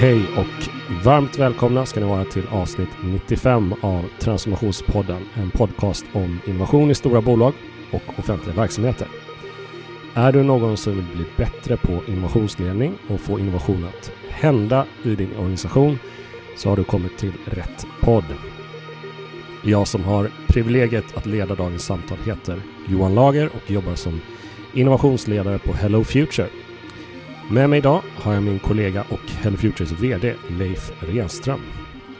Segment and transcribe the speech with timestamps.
[0.00, 0.68] Hej och
[1.04, 5.22] varmt välkomna ska ni vara till avsnitt 95 av Transformationspodden.
[5.34, 7.54] En podcast om innovation i stora bolag
[7.92, 9.08] och offentliga verksamheter.
[10.14, 15.14] Är du någon som vill bli bättre på innovationsledning och få innovation att hända i
[15.14, 15.98] din organisation
[16.56, 18.24] så har du kommit till rätt podd.
[19.64, 24.20] Jag som har privilegiet att leda dagens samtal heter Johan Lager och jobbar som
[24.74, 26.48] innovationsledare på Hello Future.
[27.50, 31.60] Med mig idag har jag min kollega och Hello Futures VD Leif Renström.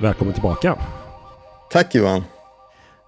[0.01, 0.79] Välkommen tillbaka!
[1.71, 2.25] Tack Johan!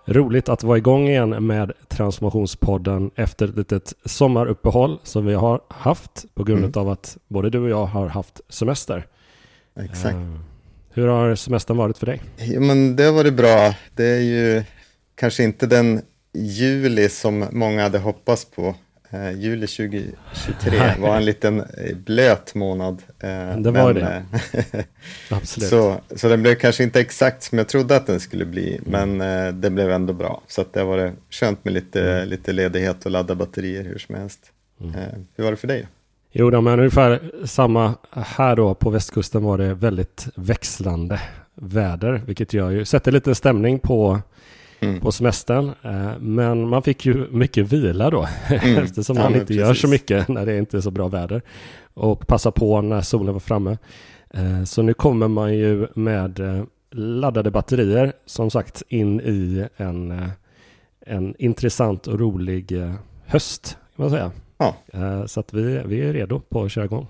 [0.06, 6.24] Roligt att vara igång igen med Transformationspodden efter ett litet sommaruppehåll som vi har haft
[6.34, 6.72] på grund mm.
[6.74, 9.06] av att både du och jag har haft semester.
[9.80, 10.14] Exakt.
[10.14, 10.38] Uh,
[10.92, 12.22] hur har semestern varit för dig?
[12.36, 13.74] Ja, men det har varit bra.
[13.94, 14.62] Det är ju
[15.14, 18.74] kanske inte den juli som många hade hoppats på.
[19.12, 23.02] Eh, juli 2023 var en liten eh, blöt månad.
[23.18, 24.22] Eh, det var men, det.
[24.52, 24.84] Eh,
[25.36, 25.70] Absolut.
[25.70, 29.16] Så, så den blev kanske inte exakt som jag trodde att den skulle bli, mm.
[29.16, 30.42] men eh, det blev ändå bra.
[30.46, 32.28] Så det har varit skönt med lite, mm.
[32.28, 34.40] lite ledighet och ladda batterier hur som helst.
[34.80, 34.94] Mm.
[34.94, 35.86] Eh, hur var det för dig?
[36.32, 41.20] Jo, då, men ungefär samma här då på västkusten var det väldigt växlande
[41.54, 44.20] väder, vilket gör ju, sätter lite stämning på
[44.80, 45.00] mm.
[45.00, 45.72] på semestern.
[45.82, 48.84] Eh, men man fick ju mycket vila då, mm.
[48.84, 51.42] eftersom man ja, inte gör så mycket när det inte är så bra väder.
[51.94, 53.78] Och passa på när solen var framme.
[54.30, 60.30] Eh, så nu kommer man ju med eh, laddade batterier, som sagt, in i en,
[61.06, 62.72] en intressant och rolig
[63.26, 64.32] höst, kan man säga.
[64.58, 64.76] Ja.
[65.26, 67.06] Så att vi, vi är redo på att köra igång.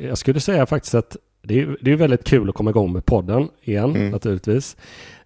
[0.00, 3.04] Jag skulle säga faktiskt att det är, det är väldigt kul att komma igång med
[3.04, 4.10] podden igen, mm.
[4.10, 4.76] naturligtvis.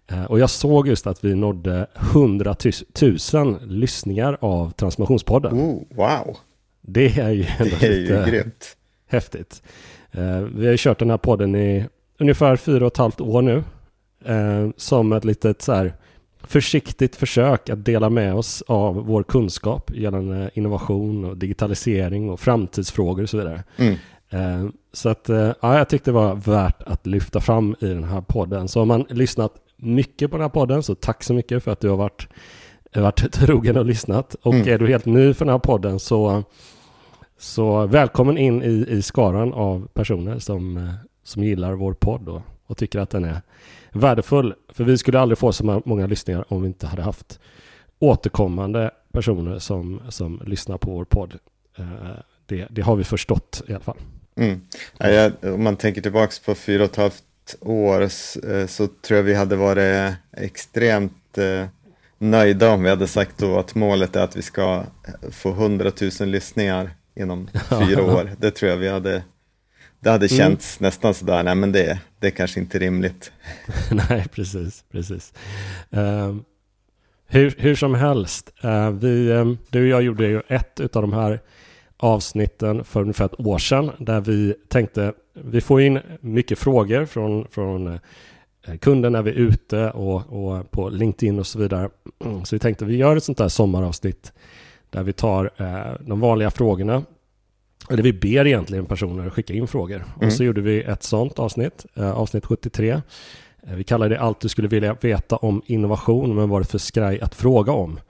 [0.06, 2.56] Eh, och jag såg just att vi nådde 100
[3.32, 5.52] 000 lyssningar av Transformationspodden.
[5.54, 6.36] Oh, wow!
[6.80, 8.76] Det är ju ändå det är lite ju grymt.
[9.08, 9.62] häftigt.
[10.12, 11.86] Eh, vi har kört den här podden i
[12.18, 13.64] ungefär fyra och ett halvt år nu.
[14.24, 15.94] Eh, som ett litet så här
[16.42, 23.22] försiktigt försök att dela med oss av vår kunskap gällande innovation och digitalisering och framtidsfrågor
[23.22, 23.62] och så vidare.
[23.76, 23.96] Mm.
[24.92, 28.68] Så att, ja, jag tyckte det var värt att lyfta fram i den här podden.
[28.68, 29.52] Så om man lyssnat
[29.84, 32.28] mycket på den här podden, så tack så mycket för att du har varit,
[32.94, 34.34] varit trogen och lyssnat.
[34.34, 34.68] Och mm.
[34.68, 36.42] är du helt ny för den här podden så,
[37.38, 40.92] så välkommen in i, i skaran av personer som,
[41.24, 43.40] som gillar vår podd och, och tycker att den är
[43.92, 44.54] värdefull.
[44.72, 47.40] För vi skulle aldrig få så många lyssningar om vi inte hade haft
[47.98, 51.38] återkommande personer som, som lyssnar på vår podd.
[51.78, 51.84] Eh,
[52.46, 53.98] det, det har vi förstått i alla fall.
[54.36, 54.60] Mm.
[54.98, 57.24] Ja, jag, om man tänker tillbaka på fyra och ett halvt
[57.60, 61.66] år eh, så tror jag vi hade varit extremt eh,
[62.18, 64.84] nöjda om vi hade sagt då att målet är att vi ska
[65.30, 68.30] få 100 000 lyssningar inom fyra år.
[68.38, 69.22] Det tror jag vi hade
[70.04, 70.38] det hade mm.
[70.38, 70.86] känts mm.
[70.86, 73.32] nästan sådär, nej men det, det är kanske inte rimligt.
[74.08, 75.32] nej, precis, precis.
[75.96, 76.36] Uh,
[77.26, 81.12] hur, hur som helst, uh, vi, um, du och jag gjorde ju ett av de
[81.12, 81.40] här
[81.96, 87.46] avsnitten för ungefär ett år sedan där vi tänkte vi får in mycket frågor från,
[87.50, 87.86] från
[88.66, 91.90] eh, kunder när vi är ute och, och, på LinkedIn och så vidare.
[92.44, 94.32] Så vi tänkte vi gör ett sånt där sommaravsnitt
[94.90, 97.02] där vi tar eh, de vanliga frågorna.
[97.90, 99.96] Eller vi ber egentligen personer skicka in frågor.
[99.96, 100.26] Mm.
[100.26, 102.90] Och så gjorde vi ett sånt avsnitt, eh, avsnitt 73.
[102.90, 106.78] Eh, vi kallar det allt du skulle vilja veta om innovation, men vad det för
[106.78, 108.00] skraj att fråga om.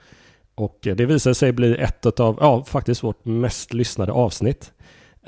[0.55, 4.73] Och det visade sig bli ett av, ja, faktiskt vårt mest lyssnade avsnitt.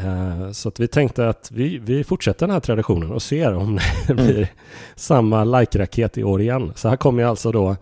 [0.00, 3.78] Uh, så att vi tänkte att vi, vi fortsätter den här traditionen och ser om
[4.06, 4.26] det mm.
[4.26, 4.48] blir
[4.94, 6.72] samma like-raket i år igen.
[6.74, 7.76] Så här kommer alltså då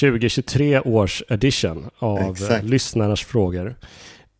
[0.00, 2.64] 2023 års edition av Exakt.
[2.64, 3.74] lyssnarnas frågor.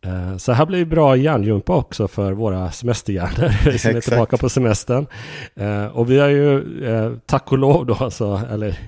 [0.05, 5.07] Uh, så här blir bra hjärngympa också för våra semesterhjärnor som är tillbaka på semestern.
[5.61, 6.63] Uh, och vi har ju,
[7.25, 8.79] tack och lov då, så, eller,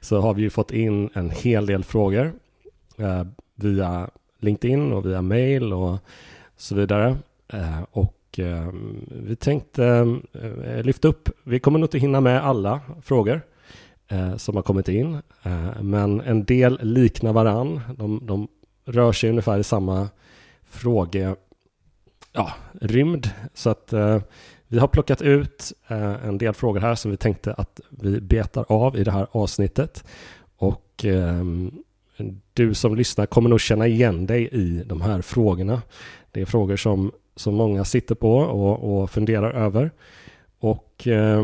[0.00, 2.32] så har vi ju fått in en hel del frågor
[2.98, 3.24] eh,
[3.54, 4.10] via
[4.40, 5.98] LinkedIn och via mail och
[6.56, 7.16] så vidare.
[7.52, 8.68] Eh, och eh,
[9.08, 9.86] vi tänkte
[10.32, 13.40] eh, lyfta upp, vi kommer nog inte hinna med alla frågor
[14.36, 15.22] som har kommit in,
[15.80, 17.80] men en del liknar varann.
[17.96, 18.48] De, de
[18.84, 20.08] rör sig ungefär i samma
[20.64, 21.36] fråge,
[22.32, 23.30] ja, rymd.
[23.54, 23.92] Så att
[24.68, 25.72] vi har plockat ut
[26.22, 30.04] en del frågor här som vi tänkte att vi betar av i det här avsnittet.
[30.56, 31.04] Och
[32.54, 35.82] du som lyssnar kommer nog känna igen dig i de här frågorna.
[36.32, 39.90] Det är frågor som, som många sitter på och, och funderar över.
[40.60, 41.42] Och eh,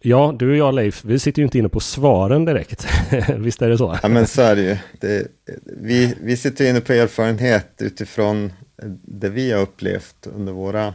[0.00, 2.86] ja, du och jag Leif, vi sitter ju inte inne på svaren direkt.
[3.36, 3.98] Visst är det så?
[4.02, 4.76] Ja, men så är det ju.
[5.00, 5.28] Det,
[5.64, 8.52] vi, vi sitter inne på erfarenhet utifrån
[9.02, 10.94] det vi har upplevt under våra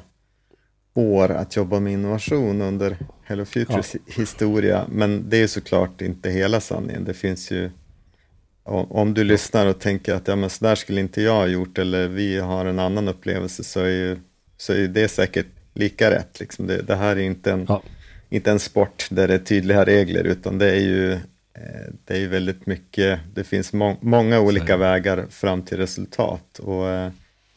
[0.94, 4.00] år att jobba med innovation under Hello Futures ja.
[4.22, 4.86] historia.
[4.90, 7.04] Men det är såklart inte hela sanningen.
[7.04, 7.72] Det finns ju,
[8.64, 11.78] om du lyssnar och tänker att ja, men så där skulle inte jag ha gjort
[11.78, 14.18] eller vi har en annan upplevelse så är, ju,
[14.58, 16.40] så är det säkert lika rätt.
[16.40, 16.68] Liksom.
[16.68, 17.82] Det, det här är inte en, ja.
[18.30, 21.20] inte en sport där det är tydliga regler utan det är ju eh,
[22.06, 26.60] det är väldigt mycket, det finns må många olika vägar fram till resultat.
[26.60, 27.12] Och, eh,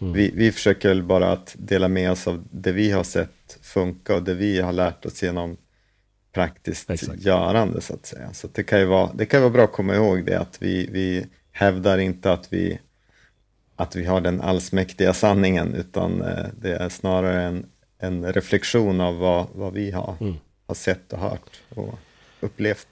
[0.04, 0.12] Mm.
[0.12, 4.14] Vi, vi försöker väl bara att dela med oss av det vi har sett funka
[4.14, 5.56] och det vi har lärt oss genom
[6.34, 7.22] praktiskt Exakt.
[7.22, 8.32] görande så att säga.
[8.32, 10.88] Så det, kan ju vara, det kan vara bra att komma ihåg det att vi,
[10.92, 12.78] vi hävdar inte att vi,
[13.76, 17.66] att vi har den allsmäktiga sanningen utan eh, det är snarare en,
[17.98, 20.34] en reflektion av vad, vad vi har, mm.
[20.66, 21.98] har sett och hört och
[22.40, 22.88] upplevt.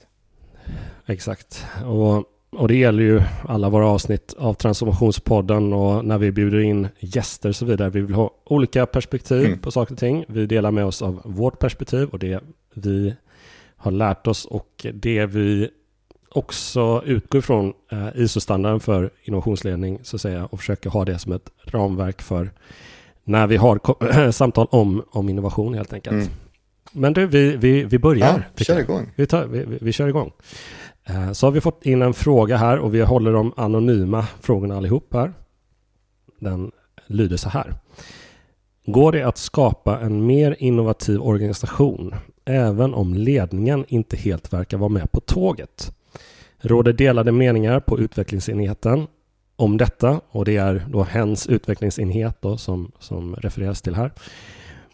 [1.06, 1.67] Exakt.
[1.85, 6.89] Och och det gäller ju alla våra avsnitt av Transformationspodden och när vi bjuder in
[6.99, 7.91] gäster och så vidare.
[7.91, 9.59] Vi vill ha olika perspektiv mm.
[9.59, 10.25] på saker och ting.
[10.29, 12.41] Vi delar med oss av vårt perspektiv och det
[12.75, 13.15] vi
[13.82, 15.70] har lärt oss och det vi
[16.29, 21.32] också utgår ifrån eh, ISO-standarden för innovationsledning så att säga och försöker ha det som
[21.32, 22.50] ett ramverk för
[23.25, 26.14] när vi har samtal om, om innovation helt enkelt.
[26.14, 26.29] Mm.
[26.93, 28.50] Men du, vi, vi, vi börjar.
[28.56, 29.12] Ja, kör igång.
[29.17, 30.32] Vi, tar, vi, vi, vi kör igång.
[31.05, 34.76] Eh, så har vi fått in en fråga här och vi håller de anonyma frågorna
[34.76, 35.32] allihop här.
[36.40, 36.73] Den
[37.06, 37.75] lyder så här.
[38.87, 42.14] Går det att skapa en mer innovativ organisation
[42.44, 45.93] även om ledningen inte helt verkar vara med på tåget?
[46.58, 49.06] Råder delade meningar på utvecklingsenheten
[49.56, 54.12] om detta och det är då hens utvecklingsenhet då som, som refereras till här.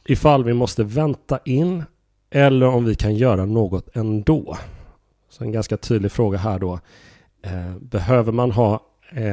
[0.04, 1.84] Ifall vi måste vänta in
[2.30, 4.56] eller om vi kan göra något ändå.
[5.30, 6.80] Så en ganska tydlig fråga här då.
[7.42, 8.80] Eh, behöver man ha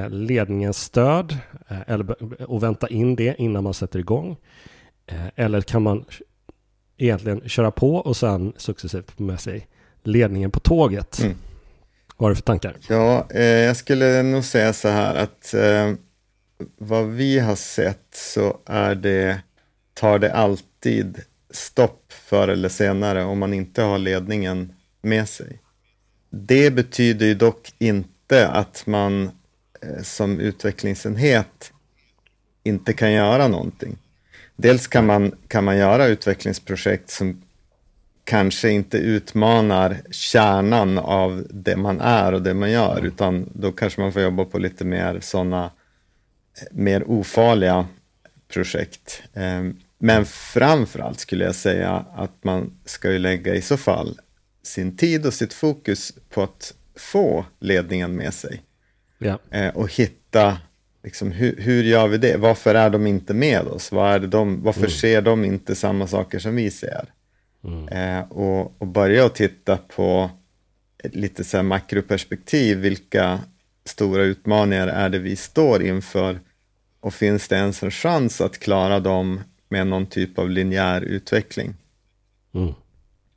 [0.09, 1.37] ledningens stöd
[1.67, 1.99] eh,
[2.47, 4.37] och vänta in det innan man sätter igång?
[5.35, 6.05] Eller kan man
[6.97, 9.67] egentligen köra på och sen successivt få med sig
[10.03, 11.19] ledningen på tåget?
[11.19, 11.35] Mm.
[12.17, 12.77] Vad har du för tankar?
[12.89, 15.93] Ja, eh, jag skulle nog säga så här att eh,
[16.77, 19.39] vad vi har sett så är det,
[19.93, 21.19] tar det alltid
[21.49, 25.59] stopp förr eller senare om man inte har ledningen med sig.
[26.29, 29.29] Det betyder ju dock inte att man eh,
[30.03, 31.71] som utvecklingsenhet
[32.63, 33.97] inte kan göra någonting.
[34.55, 37.41] Dels kan man, kan man göra utvecklingsprojekt som
[38.23, 43.05] kanske inte utmanar kärnan av det man är och det man gör, mm.
[43.05, 47.87] utan då kanske man får jobba på lite mer sådana eh, mer ofarliga
[48.47, 49.23] projekt.
[49.33, 54.19] Ehm, men framförallt skulle jag säga att man ska ju lägga i så fall
[54.63, 58.61] sin tid och sitt fokus på att få ledningen med sig.
[59.17, 59.39] Ja.
[59.51, 60.57] Eh, och hitta,
[61.03, 62.37] liksom, hur, hur, gör vi det?
[62.37, 63.91] Varför är de inte med oss?
[63.91, 64.91] Var är de, varför mm.
[64.91, 67.05] ser de inte samma saker som vi ser?
[67.63, 67.87] Mm.
[67.87, 70.31] Eh, och, och, börja att titta på
[71.03, 72.77] ett lite så makroperspektiv.
[72.77, 73.39] Vilka
[73.85, 76.39] stora utmaningar är det vi står inför?
[76.99, 81.73] Och finns det ens en chans att klara dem med någon typ av linjär utveckling?
[82.53, 82.73] Mm.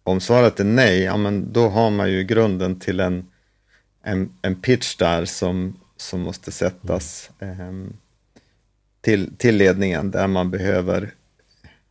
[0.02, 3.26] Om svaret är nej, ja, men då har man ju grunden till en,
[4.08, 7.72] en, en pitch där som, som måste sättas eh,
[9.00, 11.14] till, till ledningen där man behöver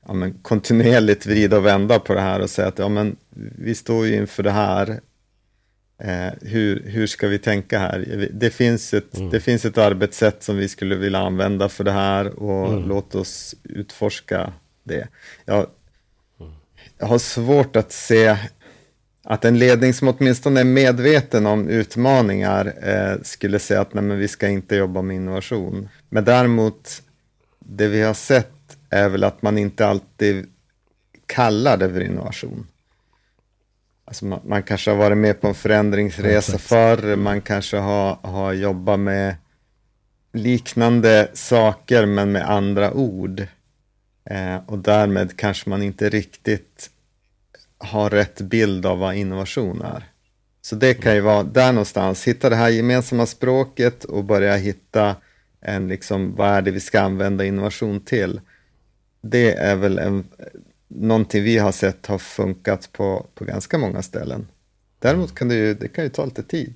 [0.08, 3.16] ja, men kontinuerligt vrida och vända på det här och säga att ja, men
[3.58, 5.02] vi står ju inför det här.
[6.00, 8.30] Eh, hur, hur ska vi tänka här?
[8.34, 9.30] Det finns, ett, mm.
[9.30, 12.88] det finns ett arbetssätt som vi skulle vilja använda för det här och mm.
[12.88, 15.08] låt oss utforska det.
[15.46, 15.68] Jag,
[16.98, 18.38] jag har svårt att se
[19.30, 24.18] att en ledning som åtminstone är medveten om utmaningar eh, skulle säga att nej, men
[24.18, 25.90] vi ska inte jobba med innovation.
[26.10, 27.02] Men däremot,
[27.60, 30.46] det vi har sett är väl att man inte alltid
[31.26, 32.68] kallar det för innovation.
[34.06, 38.54] Alltså man, man kanske har varit med på en förändringsresa förr, man kanske har, har
[38.54, 39.36] jobbat med
[40.34, 43.48] liknande saker men med andra ord.
[44.30, 46.90] Eh, och därmed kanske man inte riktigt
[47.78, 50.04] har rätt bild av vad innovation är.
[50.62, 55.16] Så det kan ju vara där någonstans, hitta det här gemensamma språket och börja hitta
[55.62, 58.42] en liksom, vad är det vi ska använda innovation till.
[59.22, 60.28] Det är väl en,
[60.88, 64.48] någonting vi har sett har funkat på, på ganska många ställen.
[65.00, 66.76] Däremot kan det ju, det kan ju ta lite tid.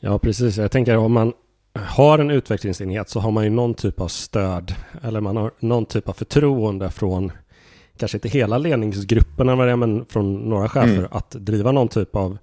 [0.00, 0.56] Ja, precis.
[0.56, 1.32] Jag tänker om man
[1.74, 5.86] har en utvecklingsenhet så har man ju någon typ av stöd eller man har någon
[5.86, 7.32] typ av förtroende från
[8.00, 11.08] kanske inte hela ledningsgrupperna men från några chefer mm.
[11.10, 12.38] att driva någon typ av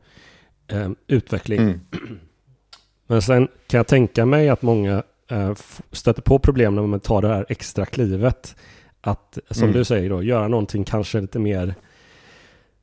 [0.67, 1.59] eh, utveckling.
[1.59, 1.79] Mm.
[3.07, 5.53] Men sen kan jag tänka mig att många eh,
[5.91, 8.55] stöter på problem när man tar det här extra klivet
[9.01, 9.73] att, som mm.
[9.73, 11.75] du säger då, göra någonting kanske lite mer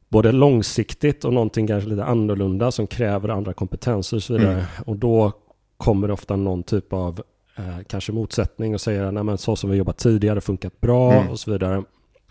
[0.09, 4.53] både långsiktigt och någonting kanske lite annorlunda som kräver andra kompetenser och så vidare.
[4.53, 4.65] Mm.
[4.87, 5.33] Och då
[5.77, 7.23] kommer det ofta någon typ av
[7.57, 11.29] eh, kanske motsättning och säger att så som vi jobbat tidigare funkat bra mm.
[11.29, 11.83] och så vidare.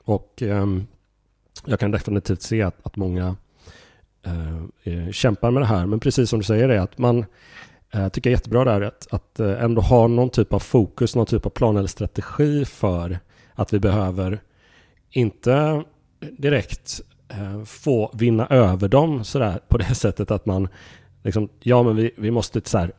[0.05, 0.65] Och eh,
[1.65, 3.35] jag kan definitivt se att, att många
[4.25, 5.85] eh, eh, kämpar med det här.
[5.85, 7.25] Men precis som du säger är att man
[7.93, 11.25] eh, tycker är jättebra där att, att eh, ändå ha någon typ av fokus, någon
[11.25, 13.19] typ av plan eller strategi för
[13.53, 14.41] att vi behöver
[15.09, 15.83] inte
[16.19, 20.67] direkt eh, få vinna över dem sådär på det sättet att man
[21.23, 22.91] liksom, ja men vi, vi måste så här,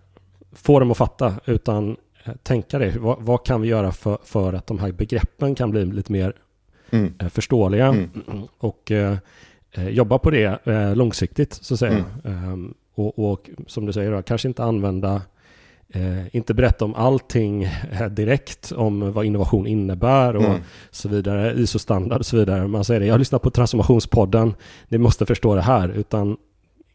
[0.53, 1.97] få dem att fatta utan
[2.43, 2.99] tänka det.
[2.99, 6.33] Vad, vad, kan vi göra för, för att de här begreppen kan bli lite mer
[6.95, 7.15] mm.
[7.19, 8.11] eh, förståeliga mm.
[8.59, 9.17] och eh,
[9.73, 12.05] eh, jobba på det eh, långsiktigt så att säga.
[12.25, 12.45] Mm.
[12.53, 15.23] Ehm, och, och, som du säger, då, kanske inte använda
[15.89, 17.69] Eh, inte berätta om allting
[18.11, 20.61] direkt om vad innovation innebär och mm.
[20.91, 22.67] så vidare, ISO-standard och så vidare.
[22.67, 24.55] Man säger det, jag lyssnar på transformationspodden,
[24.89, 26.37] ni måste förstå det här, utan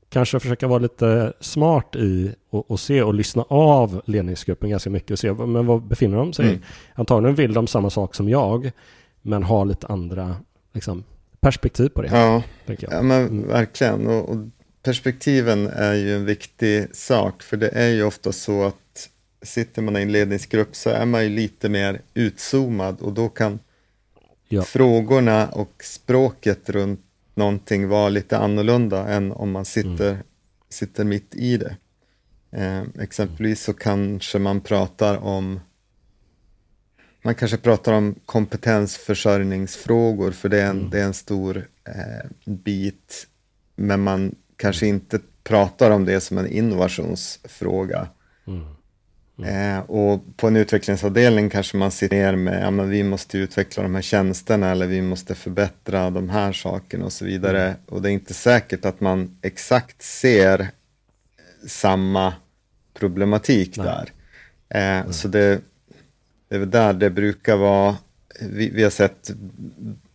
[0.09, 5.11] kanske försöka vara lite smart i och, och, se och lyssna av ledningsgruppen ganska mycket
[5.11, 6.61] och se men vad befinner de sig mm.
[6.95, 8.71] Antagligen vill de samma sak som jag,
[9.21, 10.35] men har lite andra
[10.73, 11.03] liksom,
[11.39, 12.07] perspektiv på det.
[12.07, 13.47] Ja, ja men mm.
[13.47, 14.07] verkligen.
[14.07, 14.37] Och, och,
[14.83, 19.09] perspektiven är ju en viktig sak, för det är ju ofta så att
[19.41, 23.59] sitter man i en ledningsgrupp så är man ju lite mer utzoomad och då kan
[24.47, 24.61] ja.
[24.61, 27.01] frågorna och språket runt
[27.35, 30.23] någonting vara lite annorlunda än om man sitter, mm.
[30.69, 31.75] sitter mitt i det.
[32.51, 35.59] Eh, exempelvis så kanske man pratar om
[37.21, 40.89] man kanske pratar om kompetensförsörjningsfrågor för det är en, mm.
[40.89, 43.27] det är en stor eh, bit.
[43.75, 48.07] Men man kanske inte pratar om det som en innovationsfråga.
[48.47, 48.65] Mm.
[49.39, 49.77] Mm.
[49.77, 53.83] Eh, och på en utvecklingsavdelning kanske man sitter ner med, ja men vi måste utveckla
[53.83, 57.63] de här tjänsterna eller vi måste förbättra de här sakerna och så vidare.
[57.63, 57.77] Mm.
[57.85, 60.67] Och det är inte säkert att man exakt ser
[61.67, 62.33] samma
[62.93, 63.85] problematik Nej.
[63.85, 64.11] där.
[64.69, 65.61] Eh, så det,
[66.49, 67.97] det är väl där det brukar vara,
[68.41, 69.31] vi, vi har sett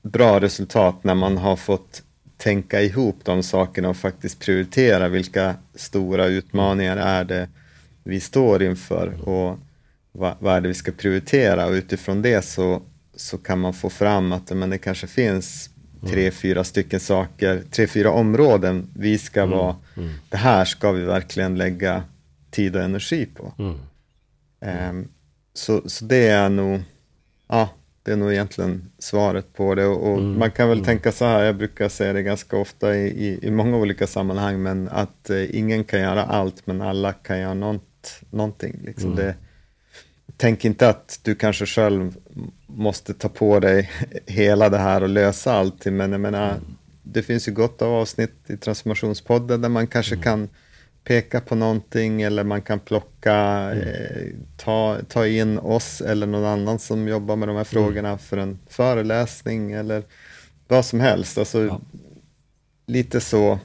[0.02, 2.02] bra resultat när man har fått
[2.36, 7.48] tänka ihop de sakerna och faktiskt prioritera vilka stora utmaningar är det
[8.04, 9.58] vi står inför och
[10.12, 12.82] vad, vad är det vi ska prioritera och utifrån det så,
[13.14, 15.70] så kan man få fram att men det kanske finns
[16.06, 16.32] tre, mm.
[16.32, 19.58] fyra stycken saker, tre, fyra områden vi ska mm.
[19.58, 20.10] vara, mm.
[20.28, 22.02] det här ska vi verkligen lägga
[22.50, 23.52] tid och energi på.
[24.60, 25.08] Um,
[25.54, 26.82] så, så det är nog,
[27.48, 27.68] ja,
[28.02, 29.86] det är nog egentligen svaret på det.
[29.86, 30.38] Och, mm.
[30.38, 30.86] Man kan väl mm.
[30.86, 34.62] tänka så här, jag brukar säga det ganska ofta i, i, i många olika sammanhang,
[34.62, 38.80] men att eh, ingen kan göra allt, men alla kan göra något, någonting.
[38.84, 39.16] Liksom mm.
[39.16, 39.34] det,
[40.36, 42.16] tänk inte att du kanske själv
[42.66, 43.90] måste ta på dig
[44.26, 46.62] hela det här och lösa allting, men jag menar, mm.
[47.02, 50.22] det finns ju gott av avsnitt i Transformationspodden där man kanske mm.
[50.22, 50.48] kan
[51.04, 53.88] peka på någonting eller man kan plocka, mm.
[53.88, 57.64] eh, ta, ta in oss eller någon annan som jobbar med de här mm.
[57.64, 58.18] frågorna mm.
[58.18, 60.02] för en föreläsning eller
[60.68, 61.38] vad som helst.
[61.38, 61.80] Alltså, ja.
[62.86, 63.58] Lite så,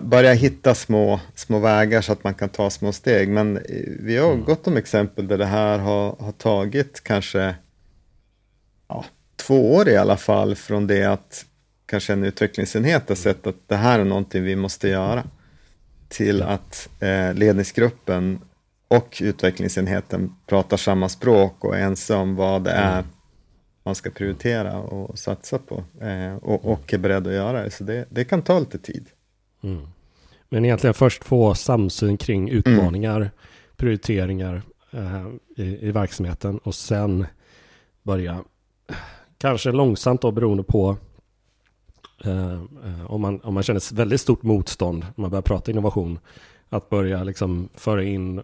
[0.00, 3.28] börja hitta små, små vägar så att man kan ta små steg.
[3.28, 3.62] Men eh,
[4.00, 4.44] vi har mm.
[4.44, 7.54] gott om exempel där det här har, har tagit kanske
[8.88, 9.04] ja,
[9.36, 11.44] två år i alla fall från det att
[11.86, 15.24] kanske en utvecklingsenhet har sett att det här är någonting vi måste göra
[16.08, 18.40] till att eh, ledningsgruppen
[18.88, 23.10] och utvecklingsenheten pratar samma språk och är ense om vad det är mm.
[23.82, 27.70] man ska prioritera och satsa på eh, och, och, är beredd att göra det.
[27.70, 29.06] Så det, det kan ta lite tid.
[29.62, 29.88] Mm.
[30.48, 33.28] Men egentligen först få samsyn kring utmaningar, mm.
[33.76, 37.26] prioriteringar eh, i, i verksamheten och sen
[38.02, 38.44] börja,
[39.38, 40.96] kanske långsamt då beroende på
[42.24, 46.18] Eh, eh, om, man, om man känner väldigt stort motstånd när man börjar prata innovation,
[46.68, 48.42] att börja liksom föra in,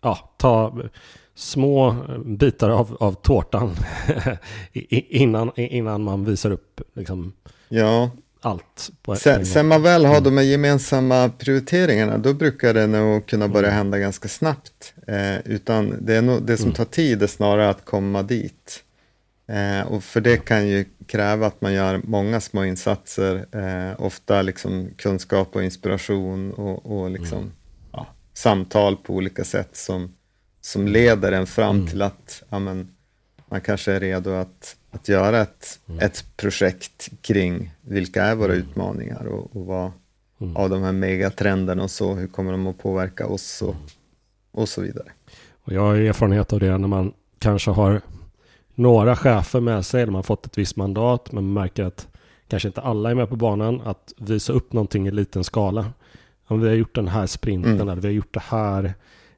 [0.00, 0.78] ja, ta
[1.34, 3.74] små bitar av, av tårtan
[4.90, 7.32] innan, innan man visar upp liksom
[7.68, 8.10] ja.
[8.40, 8.90] allt.
[9.18, 13.68] sen, sen man väl har de här gemensamma prioriteringarna, då brukar det nog kunna börja
[13.68, 13.76] mm.
[13.76, 14.94] hända ganska snabbt.
[15.06, 16.74] Eh, utan det, är nog, det som mm.
[16.74, 18.84] tar tid är snarare att komma dit.
[19.46, 24.42] Eh, och för det kan ju kräva att man gör många små insatser, eh, ofta
[24.42, 27.52] liksom kunskap och inspiration och, och liksom, mm.
[27.92, 30.14] ja, samtal på olika sätt som,
[30.60, 31.88] som leder en fram mm.
[31.88, 32.88] till att ja, men,
[33.48, 36.00] man kanske är redo att, att göra ett, mm.
[36.00, 38.66] ett projekt kring vilka är våra mm.
[38.66, 39.92] utmaningar och, och vad
[40.40, 40.56] mm.
[40.56, 43.86] av de här megatrenderna och så, hur kommer de att påverka oss och, mm.
[44.50, 45.08] och så vidare.
[45.64, 48.00] Och jag har erfarenhet av det när man kanske har
[48.74, 52.08] några chefer med sig, de har fått ett visst mandat, men märker att
[52.48, 55.92] kanske inte alla är med på banan, att visa upp någonting i liten skala.
[56.46, 57.88] Om vi har gjort den här sprinten, mm.
[57.88, 58.94] eller vi har gjort det här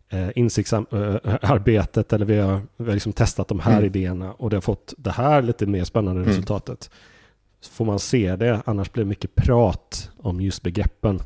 [0.09, 3.85] eh, insiktsarbetet, eller vi har, vi har liksom testat de här mm.
[3.85, 6.28] idéerna och det har fått det här lite mer spännande mm.
[6.28, 6.90] resultatet.
[7.61, 11.21] Så får man se det, annars blir det mycket prat om just begreppen.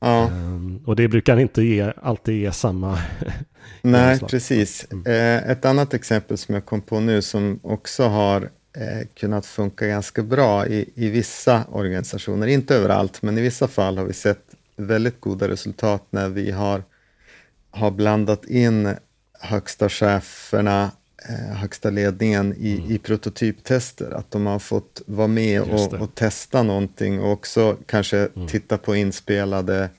[0.00, 0.30] Ja.
[0.32, 2.98] Um, och det brukar inte ge, alltid ge samma...
[3.82, 4.86] Nej, precis.
[4.92, 5.06] Mm.
[5.06, 8.42] Eh, ett annat exempel som jag kom på nu som också har
[8.76, 13.98] eh, kunnat funka ganska bra i, i vissa organisationer, inte överallt, men i vissa fall
[13.98, 14.44] har vi sett
[14.76, 16.82] väldigt goda resultat när vi har,
[17.70, 18.94] har blandat in
[19.40, 20.90] högsta cheferna
[21.28, 22.90] eh, högsta ledningen i, mm.
[22.90, 28.18] i prototyptester, att de har fått vara med och, och, testa någonting och också kanske
[28.18, 28.48] mm.
[28.48, 29.90] titta på inspelade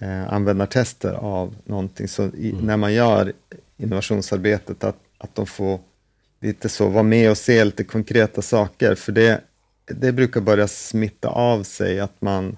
[0.00, 2.08] eh, användartester av någonting.
[2.08, 2.66] Så i, mm.
[2.66, 3.32] när man gör
[3.76, 5.80] innovationsarbetet, att, att de får
[6.40, 9.40] lite så vara med och se lite konkreta saker, för det,
[9.84, 12.56] det brukar börja smitta av sig att man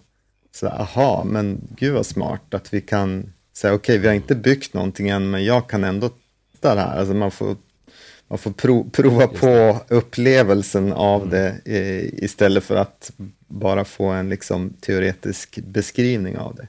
[0.53, 4.35] så aha, men gud vad smart att vi kan säga okej, okay, vi har inte
[4.35, 6.11] byggt någonting än, men jag kan ändå
[6.53, 6.99] testa det här.
[6.99, 7.57] Alltså man får
[8.29, 11.31] man får prov, prova på upplevelsen av mm.
[11.31, 11.61] det
[12.25, 13.13] istället för att
[13.47, 16.69] bara få en liksom teoretisk beskrivning av det.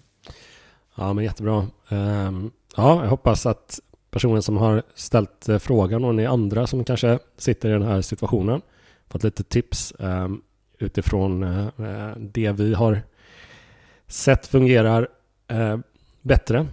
[0.95, 1.67] Ja, men jättebra.
[1.89, 3.79] Um, ja, jag hoppas att
[4.11, 8.01] personen som har ställt uh, frågan och ni andra som kanske sitter i den här
[8.01, 8.61] situationen
[9.07, 10.41] fått lite tips um,
[10.79, 13.01] utifrån uh, det vi har
[14.07, 15.07] sett fungerar
[15.53, 15.77] uh,
[16.21, 16.67] bättre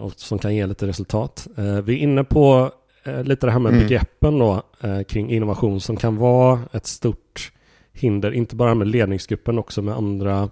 [0.00, 1.46] och som kan ge lite resultat.
[1.56, 3.82] vi är inne på Eh, lite det här med mm.
[3.82, 7.52] begreppen då eh, kring innovation som kan vara ett stort
[7.92, 10.48] hinder, inte bara med ledningsgruppen, också med andra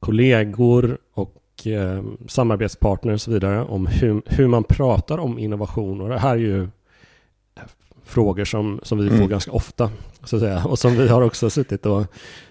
[0.00, 6.00] kollegor och eh, samarbetspartner och så vidare om hur, hur man pratar om innovation.
[6.00, 6.68] Och det här är ju eh,
[8.04, 9.20] frågor som, som vi mm.
[9.20, 9.90] får ganska ofta,
[10.24, 12.06] så att säga, och som vi har också suttit och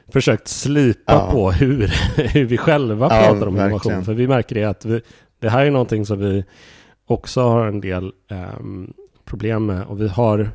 [0.08, 1.32] försökt slipa ja.
[1.32, 1.88] på hur,
[2.34, 3.66] hur vi själva ja, pratar om verkligen.
[3.66, 4.06] innovation.
[4.06, 5.02] För vi märker det att vi,
[5.40, 6.46] det här är någonting som vi
[7.06, 8.12] också har en del
[8.60, 8.94] um,
[9.26, 9.86] problem med.
[9.86, 10.52] Och vi har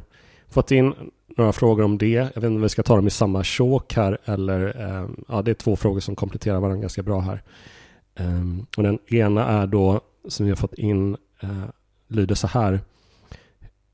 [0.48, 0.94] fått in
[1.36, 2.10] några frågor om det.
[2.10, 5.42] Jag vet inte om vi ska ta dem i samma chok här eller eh, ja,
[5.42, 7.42] det är två frågor som kompletterar varandra ganska bra här.
[8.14, 8.42] Eh,
[8.76, 11.64] och den ena är då som vi har fått in eh,
[12.08, 12.80] lyder så här.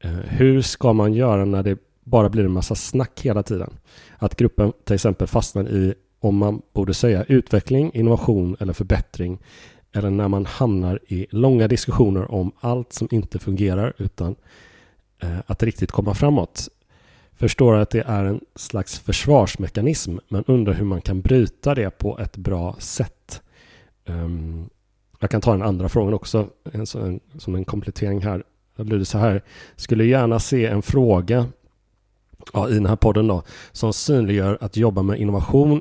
[0.00, 3.70] Eh, hur ska man göra när det bara blir en massa snack hela tiden?
[4.16, 9.38] Att gruppen till exempel fastnar i om man borde säga utveckling, innovation eller förbättring
[9.94, 14.34] eller när man hamnar i långa diskussioner om allt som inte fungerar utan
[15.22, 16.68] eh, att riktigt komma framåt.
[17.36, 22.18] Förstår att det är en slags försvarsmekanism men undrar hur man kan bryta det på
[22.18, 23.42] ett bra sätt.
[24.06, 24.70] Um,
[25.20, 28.42] jag kan ta den andra frågan också en, en, som en komplettering här.
[28.76, 29.42] Då blir det så här.
[29.76, 31.46] Skulle gärna se en fråga
[32.52, 35.80] ja, i den här podden då som synliggör att jobba med innovation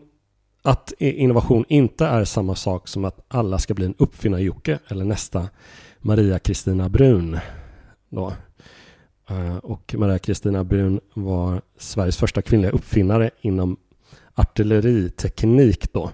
[0.66, 5.50] att innovation inte är samma sak som att alla ska bli en uppfinnar-Jocke eller nästa
[6.00, 7.40] Maria Kristina Brun.
[8.10, 8.34] Då.
[9.30, 13.78] Eh, och Maria Kristina Brun var Sveriges första kvinnliga uppfinnare inom
[14.36, 16.12] artilleriteknik då.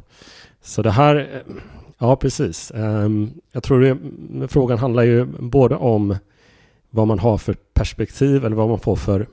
[0.62, 1.54] Så det här, eh,
[1.98, 2.72] ja precis.
[2.72, 3.98] Ehm, jag tror det,
[4.48, 6.16] frågan handlar ju både om
[6.90, 9.28] vad man har för perspektiv eller vad man får för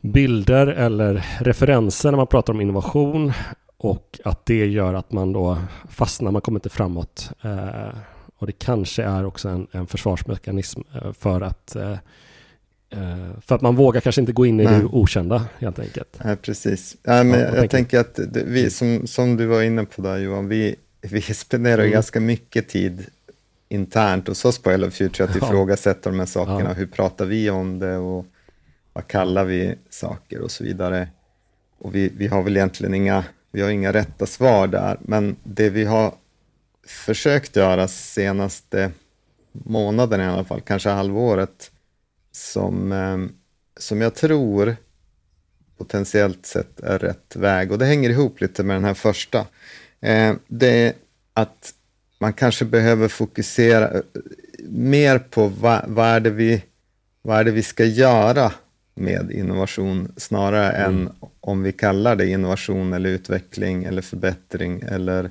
[0.00, 3.32] bilder eller referenser när man pratar om innovation
[3.78, 7.30] och att det gör att man då fastnar, man kommer inte framåt.
[7.42, 7.98] Eh,
[8.38, 11.92] och det kanske är också en, en försvarsmekanism eh, för att eh,
[12.90, 14.78] eh, för att man vågar kanske inte gå in i Nej.
[14.78, 16.18] det okända helt enkelt.
[16.24, 16.96] Nej, precis.
[17.02, 20.18] Ja, men ja, jag, jag tänker att vi, som, som du var inne på där
[20.18, 21.92] Johan, vi, vi spenderar mm.
[21.92, 23.06] ganska mycket tid
[23.68, 26.70] internt hos oss på Hello Future att ifrågasätta de här sakerna.
[26.70, 26.72] Ja.
[26.72, 28.26] Hur pratar vi om det och
[28.92, 31.08] vad kallar vi saker och så vidare.
[31.78, 35.70] Och vi, vi har väl egentligen inga vi har inga rätta svar där, men det
[35.70, 36.14] vi har
[36.86, 38.90] försökt göra senaste
[39.52, 41.70] månaden i alla fall, kanske halvåret,
[42.32, 43.32] som, ehm,
[43.76, 44.76] som jag tror
[45.76, 47.72] potentiellt sett är rätt väg.
[47.72, 49.46] Och det hänger ihop lite med den här första.
[50.00, 50.92] Ehm, det är
[51.34, 51.74] att
[52.18, 54.00] man kanske behöver fokusera eh,
[54.68, 56.64] mer på vad, vad, är det vi,
[57.22, 58.52] vad är det vi ska göra
[58.98, 61.00] med innovation snarare mm.
[61.00, 65.24] än om vi kallar det innovation eller utveckling eller förbättring eller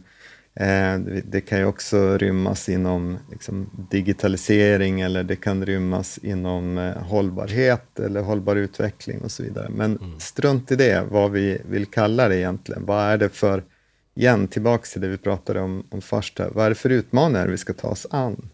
[0.53, 6.97] eh, det kan ju också rymmas inom liksom, digitalisering eller det kan rymmas inom eh,
[6.97, 9.69] hållbarhet eller hållbar utveckling och så vidare.
[9.69, 10.19] Men mm.
[10.19, 12.85] strunt i det, vad vi vill kalla det egentligen.
[12.85, 13.63] Vad är det för,
[14.15, 17.47] igen tillbaks till det vi pratade om, om först här, vad är det för utmaningar
[17.47, 18.49] vi ska ta oss an?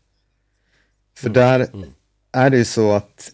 [1.17, 1.33] För mm.
[1.33, 1.89] där mm.
[2.31, 3.31] är det ju så att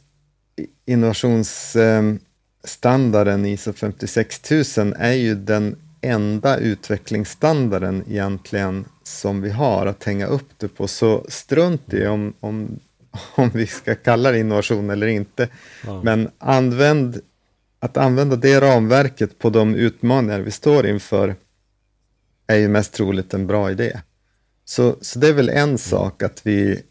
[0.90, 10.50] innovationsstandarden ISO 56000 är ju den enda utvecklingsstandarden egentligen som vi har att hänga upp
[10.58, 10.88] det på.
[10.88, 12.80] Så strunt i om, om,
[13.36, 15.50] om vi ska kalla det innovation eller inte.
[15.86, 16.02] Ja.
[16.04, 17.22] Men använd,
[17.80, 21.36] att använda det ramverket på de utmaningar vi står inför
[22.48, 24.00] är ju mest troligt en bra idé.
[24.66, 26.82] Så, så det är väl en sak att vi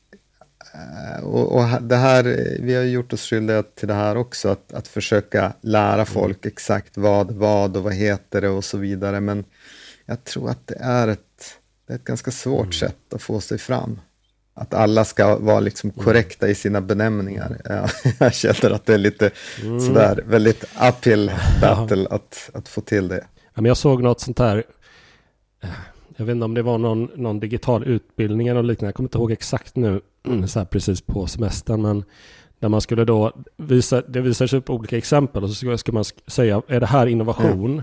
[1.23, 2.25] och, och, det här,
[2.63, 6.07] vi har gjort oss skyldiga till det här också, att, att försöka lära mm.
[6.07, 9.21] folk exakt vad, vad och vad heter det och så vidare.
[9.21, 9.45] Men
[10.07, 12.73] jag tror att det är ett, det är ett ganska svårt mm.
[12.73, 14.01] sätt att få sig fram.
[14.55, 16.05] Att alla ska vara liksom mm.
[16.05, 17.61] korrekta i sina benämningar.
[17.65, 19.31] Jag, jag känner att det är lite
[19.63, 19.81] mm.
[19.81, 22.17] sådär, väldigt uphill battle ja.
[22.17, 23.25] att, att få till det.
[23.55, 24.65] Ja, men jag såg något sånt här
[26.19, 28.89] jag vet inte om det var någon, någon digital utbildning eller liknande.
[28.89, 30.01] Jag kommer inte ihåg exakt nu,
[30.49, 31.83] så här precis på semestern.
[31.83, 32.05] Men
[32.61, 36.63] där man skulle då visa, det visades upp olika exempel och så ska, man säga,
[36.69, 37.73] är det här innovation?
[37.73, 37.83] Mm.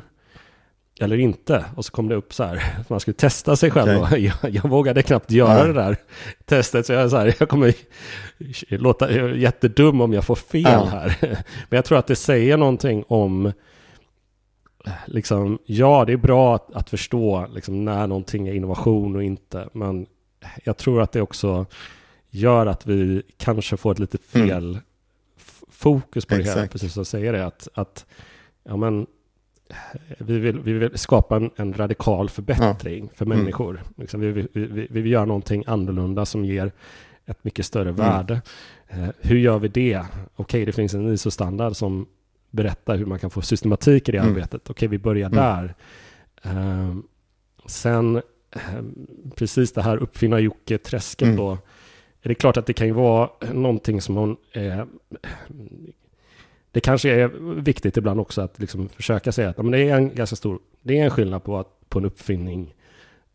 [0.99, 1.65] Eller inte?
[1.75, 4.01] Och så kom det upp så här, man skulle testa sig själv.
[4.01, 4.31] Okay.
[4.41, 5.75] Jag, jag, vågade knappt göra mm.
[5.75, 5.97] det där
[6.45, 6.85] testet.
[6.85, 7.73] Så jag, så här, jag kommer
[8.69, 10.87] låta jättedum om jag får fel mm.
[10.87, 11.17] här.
[11.69, 13.51] Men jag tror att det säger någonting om
[15.05, 19.69] liksom, ja, det är bra att, att förstå liksom, när någonting är innovation och inte.
[19.73, 20.05] Men
[20.63, 21.65] jag tror att det också
[22.35, 24.47] gör att vi kanske får ett lite mm.
[24.47, 24.81] fel mm.
[25.69, 26.55] fokus på Exakt.
[26.55, 26.67] det hela.
[26.71, 28.05] Precis som jag säger det, att, att
[28.63, 29.07] ja, men,
[30.17, 33.17] vi, vill, vi vill skapa en, en radikal förbättring ja.
[33.17, 33.37] för mm.
[33.37, 33.71] människor.
[33.71, 33.83] Mm.
[33.97, 36.71] Liksom, vi, vi, vi, vi, vill göra någonting annorlunda som ger
[37.25, 37.95] ett mycket större mm.
[37.95, 38.41] värde.
[38.87, 39.97] Eh, hur gör vi det?
[39.97, 42.07] Okej, okay, det finns en ISO-standard som
[42.51, 44.29] berätta hur man kan få systematik i det mm.
[44.29, 44.69] arbetet.
[44.69, 45.37] Okej, vi börjar mm.
[45.37, 45.75] där.
[46.45, 46.97] Uh,
[47.65, 48.21] sen, uh,
[49.35, 51.37] precis det här uppfinna Jocke-träsket mm.
[51.37, 51.57] då.
[52.25, 54.37] Är det klart att det kan ju vara någonting som hon...
[54.57, 54.83] Uh,
[56.71, 57.27] det kanske är
[57.61, 60.59] viktigt ibland också att liksom försöka säga att men det är en ganska stor...
[60.81, 62.73] Det är en skillnad på, att, på en uppfinning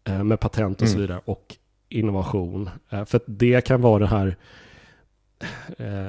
[0.04, 1.00] eh, med patent och så mm.
[1.00, 1.56] vidare och
[1.88, 2.70] innovation.
[3.06, 4.36] för det kan vara det här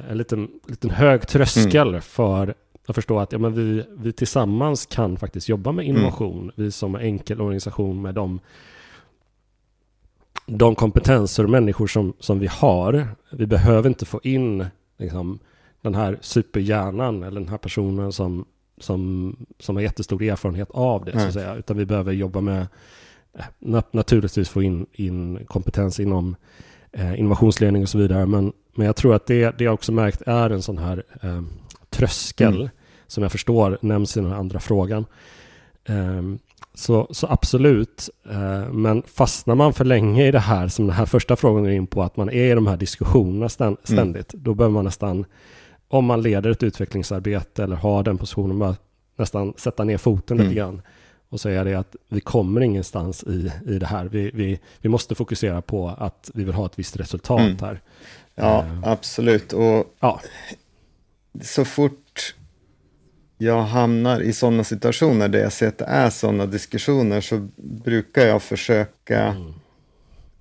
[0.10, 2.02] en liten, liten hög tröskel mm.
[2.02, 2.54] för
[2.88, 6.42] att förstå att ja, men vi, vi tillsammans kan faktiskt jobba med innovation.
[6.42, 6.54] Mm.
[6.56, 8.40] Vi som enkel organisation med de,
[10.46, 13.08] de kompetenser och människor som, som vi har.
[13.32, 14.66] Vi behöver inte få in
[14.98, 15.40] liksom,
[15.82, 18.46] den här superhjärnan eller den här personen som,
[18.78, 21.12] som, som har jättestor erfarenhet av det.
[21.12, 21.22] Mm.
[21.22, 21.56] Så att säga.
[21.56, 22.68] Utan vi behöver jobba med,
[23.38, 26.36] eh, naturligtvis få in, in kompetens inom
[26.92, 28.26] eh, innovationsledning och så vidare.
[28.26, 31.42] Men, men jag tror att det, det jag också märkt är en sån här eh,
[31.90, 32.70] tröskel mm.
[33.08, 35.06] som jag förstår nämns i den andra frågan.
[35.88, 36.40] Um,
[36.82, 41.06] så, så, absolut, uh, men fastnar man för länge i det här som den här
[41.06, 43.78] första frågan går in på, att man är i de här diskussionerna mm.
[43.84, 44.44] ständigt, mm.
[44.44, 45.26] då behöver man nästan,
[45.88, 48.76] om man leder ett utvecklingsarbete eller har den positionen,
[49.18, 50.48] nästan sätta ner foten mm.
[50.48, 50.82] lite grann
[51.30, 54.06] och säga det att vi kommer ingenstans i, i det här.
[54.06, 57.58] Vi, vi, vi måste fokusera på att vi vill ha ett visst resultat mm.
[57.62, 57.82] här.
[58.36, 59.54] Ja, uh, absolut.
[59.54, 60.22] Och ja
[61.42, 62.36] så fort
[63.44, 68.26] jag hamnar i sådana situationer där jag ser att det är sådana diskussioner så brukar
[68.26, 69.54] jag försöka mm.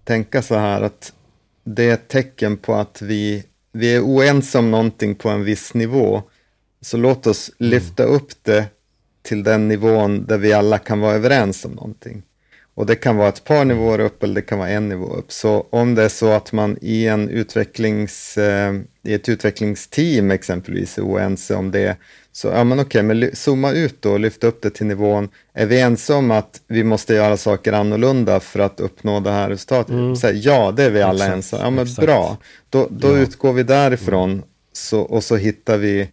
[0.05, 1.13] tänka så här att
[1.65, 5.75] det är ett tecken på att vi, vi är oense om någonting på en viss
[5.75, 6.23] nivå.
[6.81, 7.71] Så låt oss mm.
[7.71, 8.67] lyfta upp det
[9.23, 12.23] till den nivån där vi alla kan vara överens om någonting.
[12.75, 15.33] Och det kan vara ett par nivåer upp eller det kan vara en nivå upp.
[15.33, 20.99] Så om det är så att man i, en utvecklings, eh, i ett utvecklingsteam exempelvis
[20.99, 21.97] är oense om det,
[22.41, 25.29] så ja men okej, men zooma ut då och lyfta upp det till nivån.
[25.53, 29.49] Är vi ense om att vi måste göra saker annorlunda för att uppnå det här
[29.49, 29.93] resultatet?
[29.93, 30.17] Mm.
[30.17, 31.63] Så här, ja, det är vi alla ense om.
[31.63, 32.07] Ja, men exakt.
[32.07, 32.37] bra.
[32.71, 33.19] Då, då ja.
[33.19, 34.45] utgår vi därifrån mm.
[34.73, 36.09] så, och så hittar vi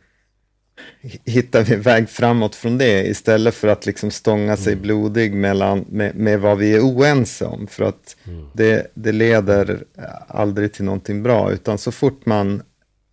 [1.26, 4.84] hittar vi väg framåt från det istället för att liksom stånga sig mm.
[4.84, 7.68] blodig mellan, med, med vad vi är oense om.
[7.68, 8.46] För att mm.
[8.54, 9.84] det, det leder
[10.28, 12.62] aldrig till någonting bra, utan så fort man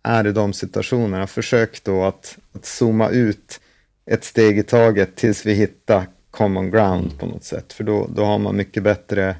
[0.03, 3.59] är i de situationerna, försök då att, att zooma ut
[4.05, 7.17] ett steg i taget tills vi hittar common ground mm.
[7.17, 7.73] på något sätt.
[7.73, 9.35] För då, då har man mycket bättre,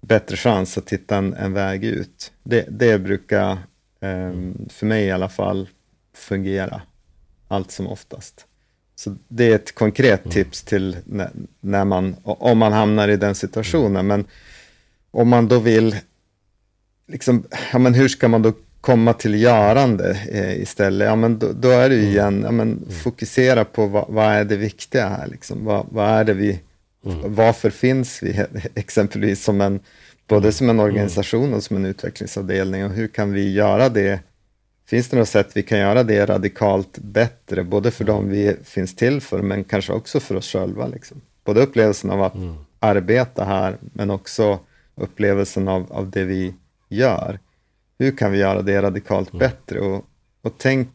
[0.00, 2.32] bättre chans att hitta en, en väg ut.
[2.42, 3.50] Det, det brukar,
[4.00, 4.32] eh,
[4.68, 5.68] för mig i alla fall,
[6.14, 6.82] fungera
[7.48, 8.46] allt som oftast.
[8.94, 10.32] Så det är ett konkret mm.
[10.32, 11.30] tips till när,
[11.60, 14.06] när man, om man hamnar i den situationen.
[14.06, 14.24] Men
[15.10, 15.96] om man då vill,
[17.06, 21.08] liksom, ja, men hur ska man då komma till görande eh, istället?
[21.08, 22.12] Ja, men då, då är det ju mm.
[22.12, 22.90] igen, ja, men mm.
[22.90, 25.26] fokusera på vad, vad, är det viktiga här?
[25.26, 25.64] Liksom?
[25.64, 26.60] Vad, vad är det vi,
[27.24, 29.80] varför finns vi exempelvis som en,
[30.28, 34.20] både som en organisation och som en utvecklingsavdelning och hur kan vi göra det
[34.90, 38.96] finns det något sätt vi kan göra det radikalt bättre, både för dem vi finns
[38.96, 40.86] till för, men kanske också för oss själva.
[40.86, 41.20] Liksom.
[41.44, 42.54] Både upplevelsen av att mm.
[42.80, 44.58] arbeta här, men också
[44.94, 46.54] upplevelsen av, av det vi
[46.88, 47.38] gör.
[48.00, 49.38] Hur kan vi göra det radikalt mm.
[49.38, 49.80] bättre?
[49.80, 50.04] Och,
[50.42, 50.88] och tänk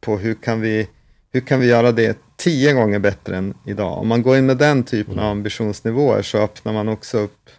[0.00, 0.88] på hur kan, vi,
[1.32, 3.98] hur kan vi göra det tio gånger bättre än idag?
[3.98, 5.24] Om man går in med den typen mm.
[5.24, 7.50] av ambitionsnivåer så öppnar man också upp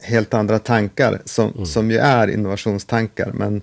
[0.00, 1.66] helt andra tankar som, mm.
[1.66, 3.32] som ju är innovationstankar.
[3.32, 3.62] Men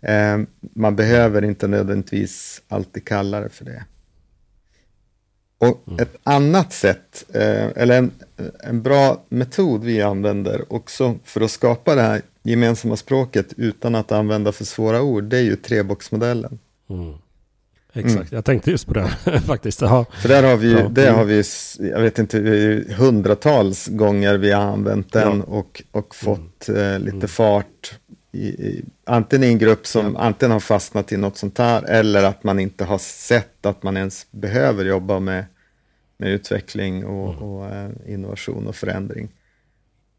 [0.00, 3.84] eh, man behöver inte nödvändigtvis alltid kalla det för det.
[5.62, 6.02] Och mm.
[6.02, 8.10] ett annat sätt, eh, eller en,
[8.64, 14.12] en bra metod vi använder också för att skapa det här gemensamma språket utan att
[14.12, 16.58] använda för svåra ord, det är ju treboxmodellen.
[16.90, 17.14] Mm.
[17.92, 18.26] Exakt, mm.
[18.30, 19.08] jag tänkte just på det
[19.46, 19.80] faktiskt.
[19.80, 20.06] Ja.
[20.22, 20.88] För där har vi, ja.
[20.88, 21.42] det har vi,
[21.90, 22.38] jag vet inte,
[22.98, 25.54] hundratals gånger vi har använt den ja.
[25.54, 26.94] och, och fått mm.
[26.94, 27.98] eh, lite fart.
[28.32, 32.24] I, i, antingen i en grupp som antingen har fastnat i något sånt här eller
[32.24, 35.44] att man inte har sett att man ens behöver jobba med,
[36.16, 37.42] med utveckling och, mm.
[37.42, 39.28] och eh, innovation och förändring.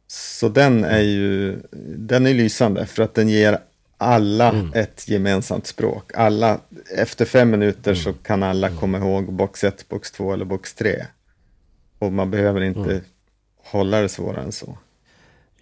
[0.08, 1.60] Så den är ju
[1.98, 3.60] den är lysande för att den ger
[3.98, 4.72] alla mm.
[4.74, 6.12] ett gemensamt språk.
[6.14, 6.60] Alla,
[6.98, 8.04] efter fem minuter mm.
[8.04, 8.80] så kan alla mm.
[8.80, 11.06] komma ihåg box 1, box 2 eller box 3.
[12.00, 13.02] Och man behöver inte mm.
[13.64, 14.78] hålla det svårare än så.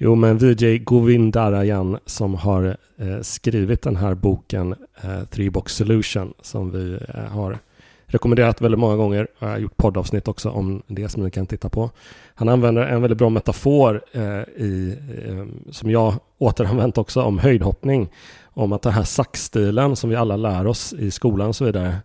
[0.03, 6.33] Jo, men Vijay Govindarajan som har eh, skrivit den här boken eh, Three Box Solution
[6.41, 7.59] som vi eh, har
[8.05, 9.27] rekommenderat väldigt många gånger.
[9.39, 11.89] Jag har gjort poddavsnitt också om det som ni kan titta på.
[12.35, 18.09] Han använder en väldigt bra metafor eh, i, eh, som jag återanvänt också om höjdhoppning.
[18.43, 21.95] Om att den här saxstilen som vi alla lär oss i skolan och så vidare.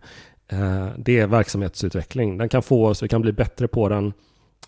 [0.47, 2.37] Eh, det är verksamhetsutveckling.
[2.37, 4.13] Den kan få oss, vi kan bli bättre på den.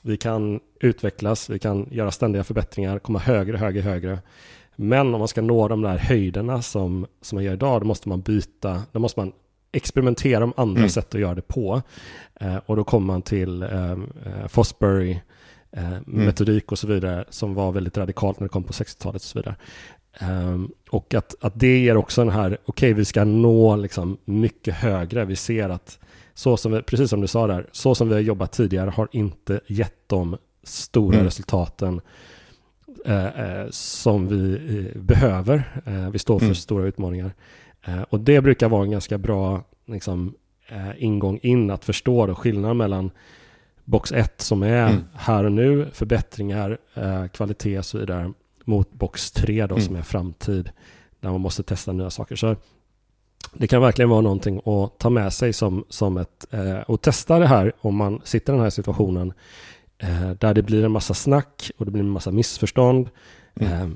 [0.01, 4.19] Vi kan utvecklas, vi kan göra ständiga förbättringar, komma högre, högre, högre.
[4.75, 8.09] Men om man ska nå de där höjderna som, som man gör idag, då måste
[8.09, 9.31] man byta, då måste man
[9.71, 10.89] experimentera om andra mm.
[10.89, 11.81] sätt att göra det på.
[12.39, 15.19] Eh, och då kommer man till ehm, eh, Fosbury
[15.71, 16.03] eh, mm.
[16.05, 19.39] metodik och så vidare som var väldigt radikalt när det kom på 60-talet och så
[19.39, 19.55] vidare.
[20.21, 24.17] Um, och att, att det ger också den här, okej okay, vi ska nå liksom
[24.25, 25.25] mycket högre.
[25.25, 25.99] Vi ser att
[26.39, 29.07] så som vi, precis som du sa där, så som vi har jobbat tidigare har
[29.11, 31.25] inte gett de stora mm.
[31.25, 32.01] resultaten
[33.05, 35.63] eh, eh, som vi eh, behöver.
[36.11, 36.55] vi står för mm.
[36.55, 37.31] stora utmaningar.
[37.85, 40.33] Eh, och det brukar vara en ganska bra liksom,
[40.67, 43.11] eh, ingång in att förstå då, skillnaden mellan
[43.85, 45.03] box 1 som är mm.
[45.13, 48.33] här och nu, förbättringar, eh, kvalitet och så vidare,
[48.65, 49.85] mot box 3 då mm.
[49.85, 50.69] som är framtid,
[51.19, 52.35] där man måste testa nya saker.
[52.35, 52.55] Så
[53.53, 57.39] det kan verkligen vara någonting att ta med sig som, som ett, eh, och testa
[57.39, 59.33] det här om man sitter i den här situationen
[59.97, 63.09] eh, där det blir en massa snack och det blir en massa missförstånd.
[63.55, 63.73] Mm.
[63.73, 63.87] Eh,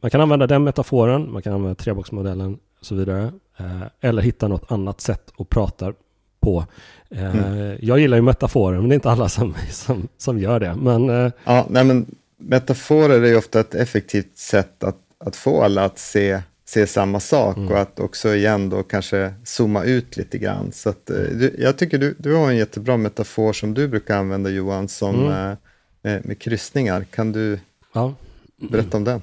[0.00, 3.32] man kan använda den metaforen, man kan använda treboxmodellen och så vidare.
[3.56, 5.92] Eh, eller hitta något annat sätt att prata
[6.40, 6.64] på.
[7.10, 7.78] Eh, mm.
[7.80, 10.74] Jag gillar ju metaforer, men det är inte alla som, som, som gör det.
[10.74, 15.62] Men, eh, ja, nej, men metaforer är ju ofta ett effektivt sätt att, att få
[15.62, 17.68] alla att se, se samma sak mm.
[17.68, 20.72] och att också igen då kanske zooma ut lite grann.
[20.72, 24.50] Så att, du, jag tycker du, du har en jättebra metafor som du brukar använda
[24.50, 25.56] Johan, som mm.
[26.02, 27.04] med, med kryssningar.
[27.04, 27.58] Kan du
[27.92, 28.14] ja.
[28.56, 29.22] berätta om den?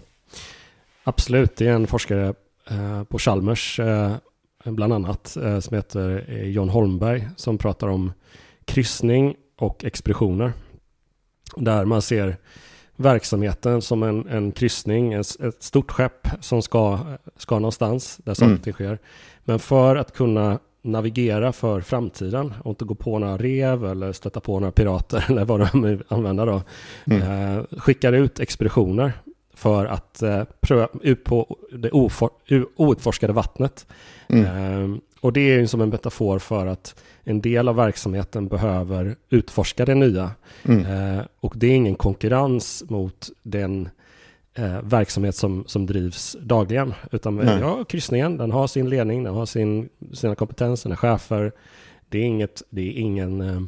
[1.04, 2.34] Absolut, det är en forskare
[2.70, 4.16] Eh, på Chalmers eh,
[4.64, 8.14] bland annat eh, som heter John Holmberg som pratar om
[8.66, 10.54] kryssning och expeditioner.
[11.56, 12.38] Där man ser
[12.96, 17.00] verksamheten som en, en kryssning, ett, ett stort skepp som ska,
[17.38, 18.74] ska någonstans där saker mm.
[18.74, 19.00] sker.
[19.44, 24.40] Men för att kunna navigera för framtiden och inte gå på några rev eller stöta
[24.40, 26.62] på några pirater eller vad de använder då.
[27.06, 27.22] Mm.
[27.58, 29.14] Eh, skickar ut expeditioner
[29.54, 31.92] för att eh, pröva ut på det
[32.76, 33.88] outforskade vattnet.
[34.28, 34.46] Mm.
[34.46, 39.16] Eh, och det är ju som en metafor för att en del av verksamheten behöver
[39.30, 40.32] utforska det nya.
[40.64, 40.86] Mm.
[40.86, 43.90] Eh, och det är ingen konkurrens mot den
[44.54, 46.94] eh, verksamhet som, som drivs dagligen.
[47.12, 47.60] Utan Nej.
[47.60, 51.52] ja, kryssningen, den har sin ledning, den har sin, sina kompetenser, är chefer.
[52.10, 53.62] Det är, inget, det är ingen eh,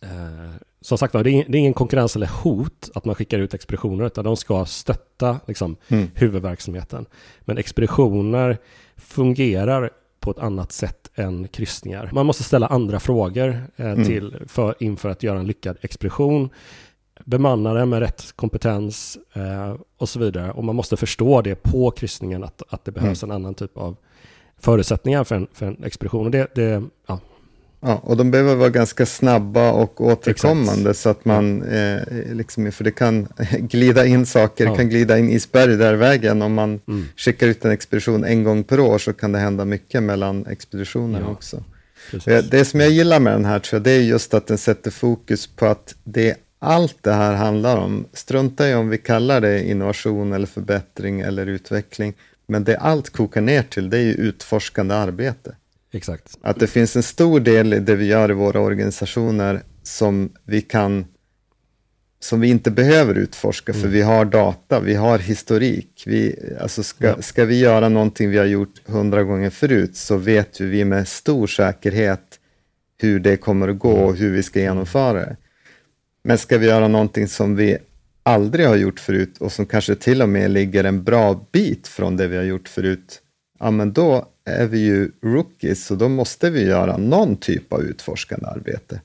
[0.00, 4.24] eh, som sagt det, är ingen konkurrens eller hot att man skickar ut expeditioner, utan
[4.24, 6.08] de ska stötta liksom, mm.
[6.14, 7.06] huvudverksamheten.
[7.40, 8.58] Men expeditioner
[8.96, 12.10] fungerar på ett annat sätt än kryssningar.
[12.12, 14.04] Man måste ställa andra frågor eh, mm.
[14.04, 16.50] till, för, inför att göra en lyckad expedition.
[17.24, 20.52] Bemanna den med rätt kompetens eh, och så vidare.
[20.52, 23.30] Och man måste förstå det på kryssningen att, att det behövs mm.
[23.30, 23.96] en annan typ av
[24.58, 26.24] förutsättningar för en, för en expedition.
[26.24, 27.18] Och det, det, ja,
[27.82, 30.98] Ja, och de behöver vara ganska snabba och återkommande Exakt.
[30.98, 34.76] så att man, eh, liksom, för det kan glida in saker, ja.
[34.76, 36.42] kan glida in isberg där vägen.
[36.42, 37.04] Om man mm.
[37.16, 41.24] skickar ut en expedition en gång per år så kan det hända mycket mellan expeditionerna
[41.26, 41.32] ja.
[41.32, 41.64] också.
[42.10, 42.50] Precis.
[42.50, 44.90] Det som jag gillar med den här tror jag, det är just att den sätter
[44.90, 49.68] fokus på att det allt det här handlar om, strunta i om vi kallar det
[49.68, 52.14] innovation eller förbättring eller utveckling,
[52.46, 55.54] men det allt kokar ner till det är ju utforskande arbete.
[55.92, 56.38] Exakt.
[56.42, 60.60] Att det finns en stor del i det vi gör i våra organisationer som vi
[60.60, 61.04] kan
[62.22, 63.82] som vi inte behöver utforska mm.
[63.82, 66.02] för vi har data, vi har historik.
[66.06, 67.22] Vi, alltså ska, ja.
[67.22, 71.46] ska vi göra någonting vi har gjort hundra gånger förut så vet vi med stor
[71.46, 72.40] säkerhet
[72.98, 75.36] hur det kommer att gå och hur vi ska genomföra det.
[76.22, 77.78] Men ska vi göra någonting som vi
[78.22, 82.16] aldrig har gjort förut och som kanske till och med ligger en bra bit från
[82.16, 83.20] det vi har gjort förut,
[83.58, 87.82] ja men då är vi ju rookies och då måste vi göra någon typ av
[87.82, 89.00] utforskande arbete.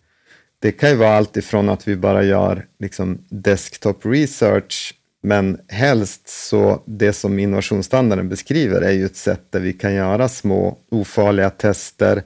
[0.60, 6.28] Det kan ju vara allt ifrån att vi bara gör liksom desktop research, men helst
[6.28, 11.50] så det som innovationsstandarden beskriver är ju ett sätt där vi kan göra små ofarliga
[11.50, 12.24] tester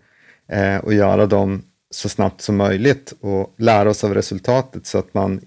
[0.51, 5.13] eh, och göra dem så snabbt som möjligt och lära oss av resultatet så att
[5.13, 5.41] man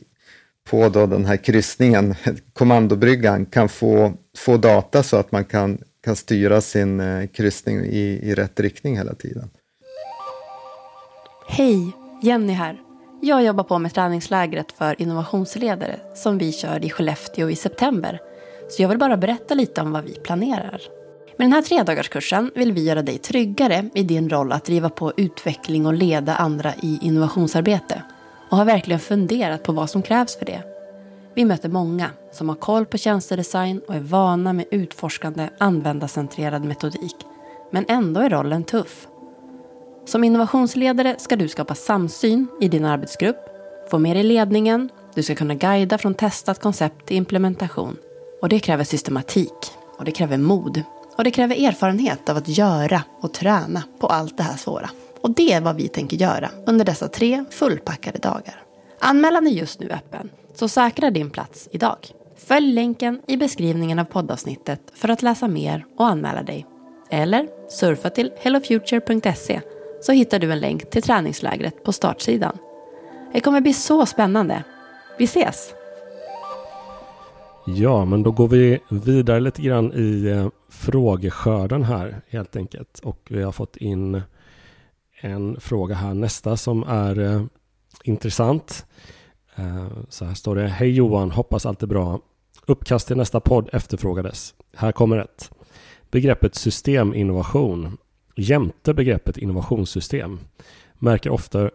[0.65, 2.15] på då den här kryssningen,
[2.53, 8.21] kommandobryggan, kan få, få data så att man kan, kan styra sin eh, kryssning i,
[8.23, 9.51] i rätt riktning hela tiden.
[11.49, 12.81] Hej, Jenny här.
[13.21, 18.21] Jag jobbar på med träningslägret för innovationsledare som vi kör i Skellefteå i september.
[18.71, 20.83] Så jag vill bara berätta lite om vad vi planerar.
[21.39, 25.13] Med den här tredagarskursen vill vi göra dig tryggare i din roll att driva på
[25.17, 28.03] utveckling och leda andra i innovationsarbete
[28.51, 30.72] och har verkligen funderat på vad som krävs för det.
[31.35, 37.17] Vi möter många som har koll på tjänstedesign och är vana med utforskande användarcentrerad metodik.
[37.71, 39.07] Men ändå är rollen tuff.
[40.07, 43.37] Som innovationsledare ska du skapa samsyn i din arbetsgrupp,
[43.91, 47.97] få med dig ledningen, du ska kunna guida från testat koncept till implementation.
[48.43, 50.83] Och det kräver systematik och det kräver mod
[51.17, 54.91] och det kräver erfarenhet av att göra och träna på allt det här svåra.
[55.21, 58.63] Och det är vad vi tänker göra under dessa tre fullpackade dagar.
[58.99, 61.99] Anmälan är just nu öppen, så säkra din plats idag.
[62.37, 66.67] Följ länken i beskrivningen av poddavsnittet för att läsa mer och anmäla dig.
[67.11, 69.61] Eller surfa till hellofuture.se
[70.03, 72.59] så hittar du en länk till träningslägret på startsidan.
[73.33, 74.65] Det kommer bli så spännande.
[75.19, 75.75] Vi ses!
[77.67, 83.01] Ja, men då går vi vidare lite grann i eh, frågeskörden här helt enkelt.
[83.03, 84.23] Och vi har fått in
[85.21, 87.43] en fråga här nästa som är eh,
[88.05, 88.87] intressant.
[89.57, 90.69] Eh, så här står det.
[90.69, 92.21] Hej Johan, hoppas allt är bra.
[92.67, 94.55] Uppkast till nästa podd efterfrågades.
[94.77, 95.51] Här kommer ett.
[96.11, 97.99] Begreppet systeminnovation
[98.37, 100.41] jämte begreppet innovationssystem
[100.99, 101.71] märker ofta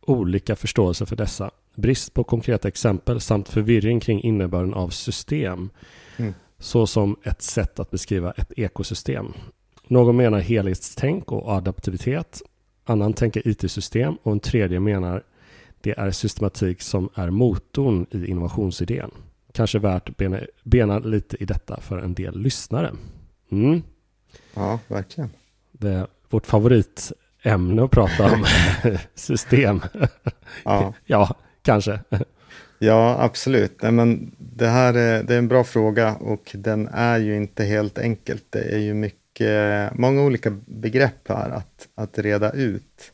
[0.00, 5.70] olika förståelse för dessa brist på konkreta exempel samt förvirring kring innebörden av system.
[6.16, 6.34] Mm.
[6.58, 9.32] Så som ett sätt att beskriva ett ekosystem.
[9.88, 12.42] Någon menar helhetstänk och adaptivitet.
[12.84, 15.22] Annan tänker IT-system och en tredje menar
[15.84, 19.10] det är systematik som är motorn i innovationsidén.
[19.52, 22.92] Kanske värt bena, bena lite i detta för en del lyssnare.
[23.52, 23.82] Mm.
[24.54, 25.30] Ja, verkligen.
[25.72, 28.44] Det är vårt favoritämne att prata om.
[29.14, 29.80] System.
[30.64, 30.94] Ja.
[31.04, 32.00] ja, kanske.
[32.78, 33.82] Ja, absolut.
[33.82, 37.64] Nej, men det här är, det är en bra fråga och den är ju inte
[37.64, 38.44] helt enkelt.
[38.50, 43.12] Det är ju mycket, många olika begrepp här att, att reda ut.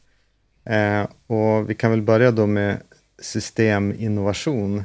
[0.65, 2.77] Eh, och vi kan väl börja då med
[3.19, 4.85] systeminnovation.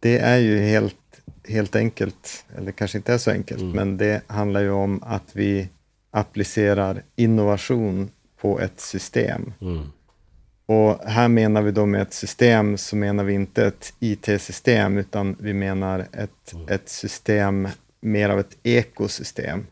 [0.00, 0.96] Det är ju helt,
[1.48, 3.76] helt enkelt, eller kanske inte är så enkelt, mm.
[3.76, 5.68] men det handlar ju om att vi
[6.10, 9.52] applicerar innovation på ett system.
[9.60, 9.86] Mm.
[10.66, 15.36] Och här menar vi då med ett system så menar vi inte ett IT-system utan
[15.40, 16.68] vi menar ett, mm.
[16.68, 17.68] ett system
[18.00, 19.66] mer av ett ekosystem.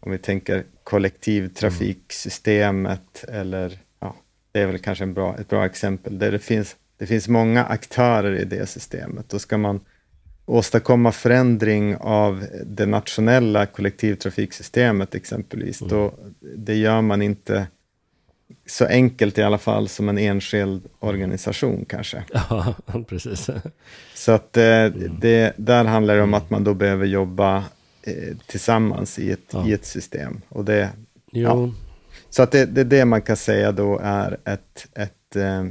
[0.00, 3.78] Om vi tänker kollektivtrafiksystemet eller
[4.52, 7.64] det är väl kanske en bra, ett bra exempel där det finns, det finns många
[7.64, 9.28] aktörer i det systemet.
[9.28, 9.80] Då ska man
[10.46, 15.80] åstadkomma förändring av det nationella kollektivtrafiksystemet exempelvis.
[15.80, 15.90] Mm.
[15.90, 16.14] Då,
[16.56, 17.66] det gör man inte
[18.66, 22.24] så enkelt i alla fall som en enskild organisation kanske.
[22.32, 22.74] Ja,
[23.08, 23.50] precis.
[24.14, 25.16] Så att eh, mm.
[25.20, 27.56] det, där handlar det om att man då behöver jobba
[28.02, 29.68] eh, tillsammans i ett, ja.
[29.68, 30.40] i ett system.
[30.48, 30.90] Och det,
[31.30, 31.70] ja.
[32.32, 35.64] Så att det, det det man kan säga då är ett, ett eh,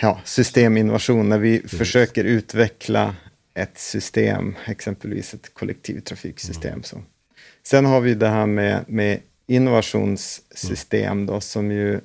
[0.00, 1.78] ja, systeminnovation, när vi precis.
[1.78, 3.14] försöker utveckla
[3.54, 6.72] ett system, exempelvis ett kollektivtrafiksystem.
[6.72, 6.82] Mm.
[6.82, 7.02] Så.
[7.62, 12.00] Sen har vi det här med, med innovationssystem då, som ju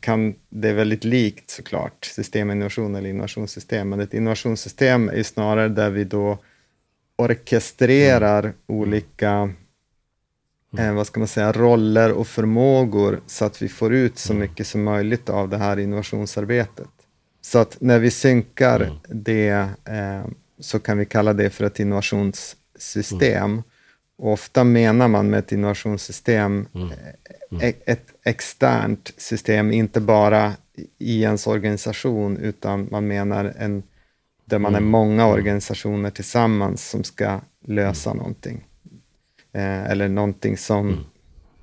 [0.00, 5.90] kan, det är väldigt likt såklart systeminnovation eller innovationssystem, men ett innovationssystem är snarare där
[5.90, 6.38] vi då
[7.16, 8.54] orkestrerar mm.
[8.66, 9.56] olika mm.
[10.78, 14.40] Eh, vad ska man säga, roller och förmågor så att vi får ut så mm.
[14.40, 16.88] mycket som möjligt av det här innovationsarbetet.
[17.40, 18.96] Så att när vi synkar mm.
[19.08, 20.24] det eh,
[20.60, 23.44] så kan vi kalla det för ett innovationssystem.
[23.52, 23.62] Mm.
[24.18, 26.92] Och ofta menar man med ett innovationssystem mm.
[27.50, 27.68] Mm.
[27.68, 30.52] E-, ett externt system, inte bara
[30.98, 33.82] i ens organisation, utan man menar en,
[34.44, 34.90] där man är mm.
[34.90, 35.34] många mm.
[35.34, 38.18] organisationer tillsammans som ska lösa mm.
[38.18, 38.64] någonting.
[39.54, 41.00] Eh, eller någonting som, mm.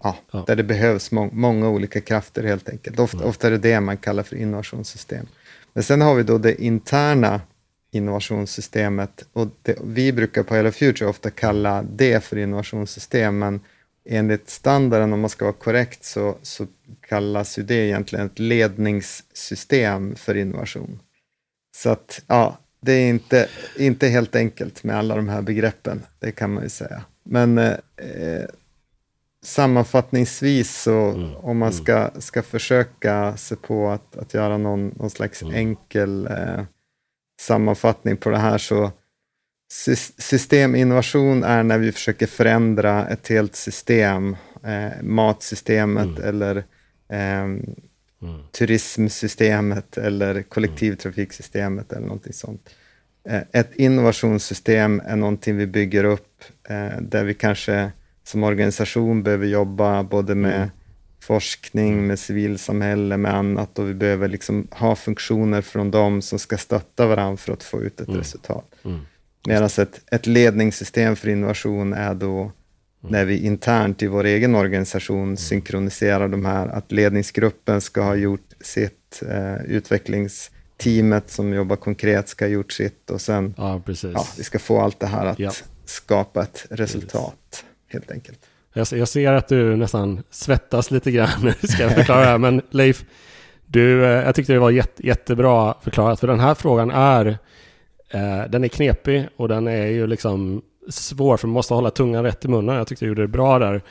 [0.04, 3.00] ja, ja, där det behövs må många olika krafter helt enkelt.
[3.00, 5.28] Ofta, ofta är det det man kallar för innovationssystem.
[5.74, 7.42] Men sen har vi då det interna
[7.92, 13.60] innovationssystemet och det, vi brukar på Hello Future ofta kalla det för innovationssystem, men
[14.06, 16.68] enligt standarden, om man ska vara korrekt, så, så
[17.08, 21.00] kallas ju det egentligen ett ledningssystem för innovation.
[21.76, 26.32] Så att, ja, det är inte, inte helt enkelt med alla de här begreppen, det
[26.32, 27.04] kan man ju säga.
[27.32, 28.46] Men eh,
[29.44, 31.36] sammanfattningsvis så, mm.
[31.36, 31.84] om man mm.
[31.84, 35.56] ska, ska försöka se på att, att göra någon, någon slags mm.
[35.56, 36.64] enkel eh,
[37.42, 38.92] sammanfattning på det här, så
[40.18, 46.24] Systeminnovation är när vi försöker förändra ett helt system, eh, matsystemet mm.
[46.24, 46.58] eller
[47.10, 47.64] eh, mm.
[48.52, 52.70] turismsystemet eller kollektivtrafiksystemet eller någonting sånt.
[53.30, 56.59] Eh, ett innovationssystem är någonting vi bygger upp eh,
[57.02, 57.92] där vi kanske
[58.24, 60.70] som organisation behöver jobba både med mm.
[61.20, 66.58] forskning, med civilsamhälle, med annat och vi behöver liksom ha funktioner från dem som ska
[66.58, 68.20] stötta varandra för att få ut ett mm.
[68.20, 68.76] resultat.
[68.86, 69.00] Mm.
[69.48, 72.52] Medan ett, ett ledningssystem för innovation är då mm.
[73.02, 75.38] när vi internt i vår egen organisation mm.
[75.38, 82.46] synkroniserar de här, att ledningsgruppen ska ha gjort sitt, eh, utvecklingsteamet som jobbar konkret ska
[82.46, 85.52] ha gjort sitt och sen ja, ja vi ska få allt det här att ja.
[85.90, 88.40] Skapa ett resultat helt enkelt.
[88.74, 92.62] Jag, jag ser att du nästan svettas lite grann ska jag förklara det här, men
[92.70, 93.06] Leif,
[93.66, 97.38] du, eh, jag tyckte det var jätte, jättebra förklarat, för den här frågan är
[98.10, 102.24] Eh, den är knepig och den är ju liksom svår för man måste hålla tungan
[102.24, 102.76] rätt i munnen.
[102.76, 103.82] Jag tyckte du gjorde det bra där.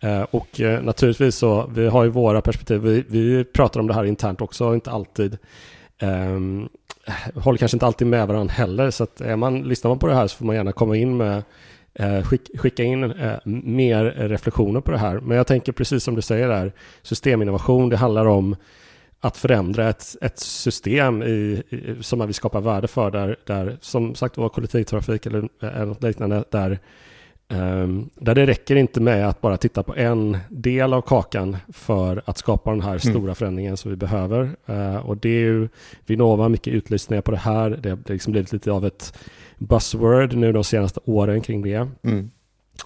[0.00, 2.80] Eh, och eh, naturligtvis så, vi har ju våra perspektiv.
[2.80, 5.38] Vi, vi pratar om det här internt också, inte alltid.
[6.02, 6.68] Um,
[7.34, 10.14] håller kanske inte alltid med varandra heller, så att är man, lyssnar man på det
[10.14, 11.42] här så får man gärna komma in med
[11.94, 15.20] eh, skick, skicka in eh, mer reflektioner på det här.
[15.20, 16.72] Men jag tänker precis som du säger där,
[17.02, 18.56] systeminnovation, det handlar om
[19.20, 23.78] att förändra ett, ett system i, i, som man vill skapa värde för där, där
[23.80, 26.78] som sagt var kollektivtrafik eller, eller något liknande där,
[28.14, 32.38] där det räcker inte med att bara titta på en del av kakan för att
[32.38, 33.00] skapa den här mm.
[33.00, 34.56] stora förändringen som vi behöver.
[34.68, 35.68] Uh, och det är ju
[36.06, 37.70] Vinnova, mycket utlysningar på det här.
[37.70, 39.18] Det har liksom blivit lite av ett
[39.58, 41.88] buzzword nu de senaste åren kring det.
[42.02, 42.30] Mm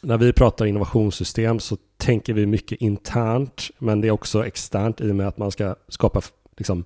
[0.01, 5.11] när vi pratar innovationssystem så tänker vi mycket internt, men det är också externt i
[5.11, 6.21] och med att man ska skapa
[6.57, 6.85] liksom,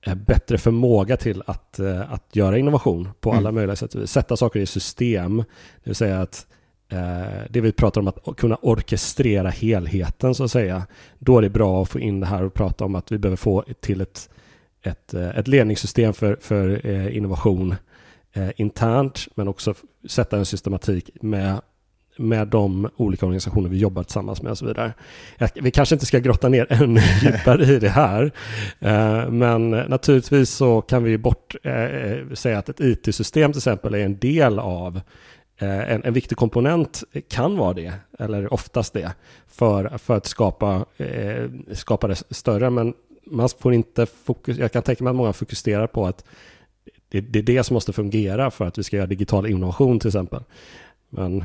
[0.00, 3.38] eh, bättre förmåga till att, eh, att göra innovation på mm.
[3.38, 4.10] alla möjliga sätt.
[4.10, 5.44] Sätta saker i system, det
[5.84, 6.46] vill säga att
[7.48, 10.86] det vi pratar om att kunna orkestrera helheten så att säga.
[11.18, 13.36] Då är det bra att få in det här och prata om att vi behöver
[13.36, 14.30] få till ett,
[14.82, 17.74] ett, ett ledningssystem för, för innovation
[18.56, 19.74] internt, men också
[20.08, 21.60] sätta en systematik med
[22.16, 24.92] med de olika organisationer vi jobbar tillsammans med och så vidare.
[25.54, 28.32] Vi kanske inte ska grotta ner ännu djupare i det här,
[28.80, 33.98] eh, men naturligtvis så kan vi bort eh, säga att ett IT-system till exempel är
[33.98, 35.02] en del av eh,
[35.58, 39.12] en, en viktig komponent kan vara det, eller oftast det,
[39.46, 40.84] för, för att skapa,
[41.72, 42.70] skapa det större.
[42.70, 42.94] Men
[43.26, 46.24] man får inte fokus, jag kan tänka mig att många fokuserar på att
[47.08, 50.08] det, det är det som måste fungera för att vi ska göra digital innovation till
[50.08, 50.42] exempel.
[51.10, 51.44] Men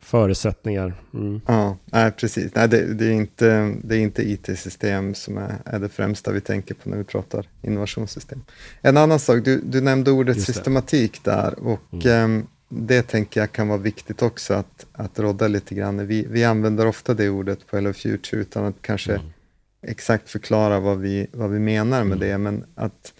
[0.00, 0.94] förutsättningar.
[1.14, 1.40] Mm.
[1.46, 2.54] Ja, nej, precis.
[2.54, 6.40] Nej, det, det, är inte, det är inte IT-system som är, är det främsta vi
[6.40, 8.42] tänker på när vi pratar innovationssystem.
[8.80, 12.46] En annan sak, du, du nämnde ordet systematik där och mm.
[12.74, 16.06] Det tänker jag kan vara viktigt också att, att rodda lite grann.
[16.06, 19.26] Vi, vi använder ofta det ordet på Hello Future utan att kanske mm.
[19.86, 22.28] exakt förklara vad vi, vad vi menar med mm.
[22.28, 23.12] det, men att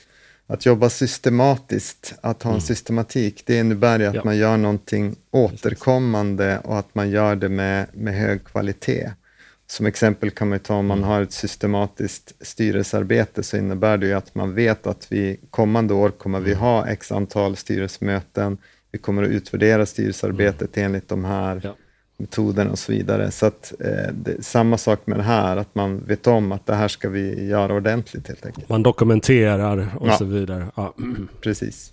[0.46, 2.60] att jobba systematiskt, att ha en mm.
[2.60, 4.22] systematik, det innebär ju att ja.
[4.24, 9.10] man gör någonting återkommande och att man gör det med, med hög kvalitet.
[9.66, 11.08] Som exempel kan man ta om man mm.
[11.08, 16.10] har ett systematiskt styrelsearbete så innebär det ju att man vet att vi kommande år
[16.10, 16.62] kommer vi mm.
[16.62, 18.58] ha x antal styrelsemöten,
[18.92, 20.86] vi kommer att utvärdera styrelsearbetet mm.
[20.86, 21.76] enligt de här ja.
[22.16, 23.30] metoderna och så vidare.
[23.30, 26.74] Så att eh, det, samma sak med det här, att man vet om att det
[26.74, 28.68] här ska vi göra ordentligt helt enkelt.
[28.68, 30.16] Man dokumenterar och ja.
[30.16, 30.66] så vidare.
[30.76, 30.94] Ja.
[31.40, 31.92] Precis.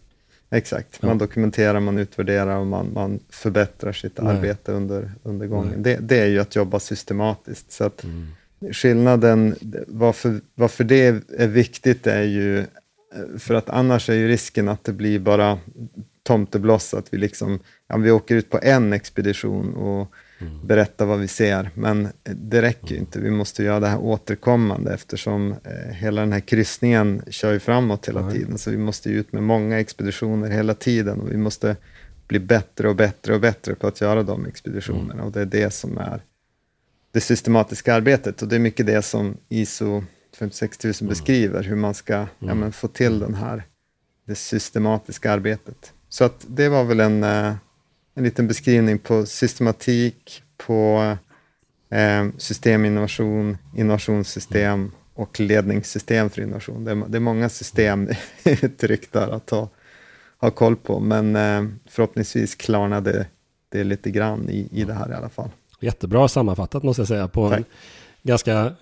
[0.52, 4.36] Exakt, man dokumenterar, man utvärderar och man, man förbättrar sitt Nej.
[4.36, 5.84] arbete under, under gången.
[5.84, 7.72] Det, det, är ju att jobba systematiskt.
[7.72, 8.28] Så att mm.
[8.72, 9.56] Skillnaden,
[9.88, 12.66] varför, varför det är viktigt är ju,
[13.38, 15.60] för att annars är ju risken att det blir bara
[16.30, 20.68] tomtebloss, att vi liksom, ja, vi åker ut på en expedition och mm.
[20.68, 21.70] berättar vad vi ser.
[21.74, 23.00] Men det räcker mm.
[23.00, 27.60] inte, vi måste göra det här återkommande eftersom eh, hela den här kryssningen kör ju
[27.60, 28.34] framåt hela mm.
[28.34, 28.58] tiden.
[28.58, 31.76] Så vi måste ut med många expeditioner hela tiden och vi måste
[32.28, 35.14] bli bättre och bättre och bättre på att göra de expeditionerna.
[35.14, 35.26] Mm.
[35.26, 36.22] Och det är det som är
[37.12, 40.04] det systematiska arbetet och det är mycket det som ISO
[40.38, 41.10] 56000 mm.
[41.10, 43.64] beskriver, hur man ska ja, men, få till den här,
[44.26, 45.94] det systematiska arbetet.
[46.10, 47.54] Så att det var väl en, eh,
[48.16, 51.16] en liten beskrivning på systematik, på
[51.90, 56.84] eh, systeminnovation, innovationssystem och ledningssystem för innovation.
[56.84, 59.70] Det är, det är många systemuttryck där att ha,
[60.38, 63.28] ha koll på, men eh, förhoppningsvis klarnade
[63.70, 65.50] det lite grann i, i det här i alla fall.
[65.80, 67.60] Jättebra sammanfattat måste jag säga på Tack.
[67.60, 67.66] en
[68.24, 68.74] ganska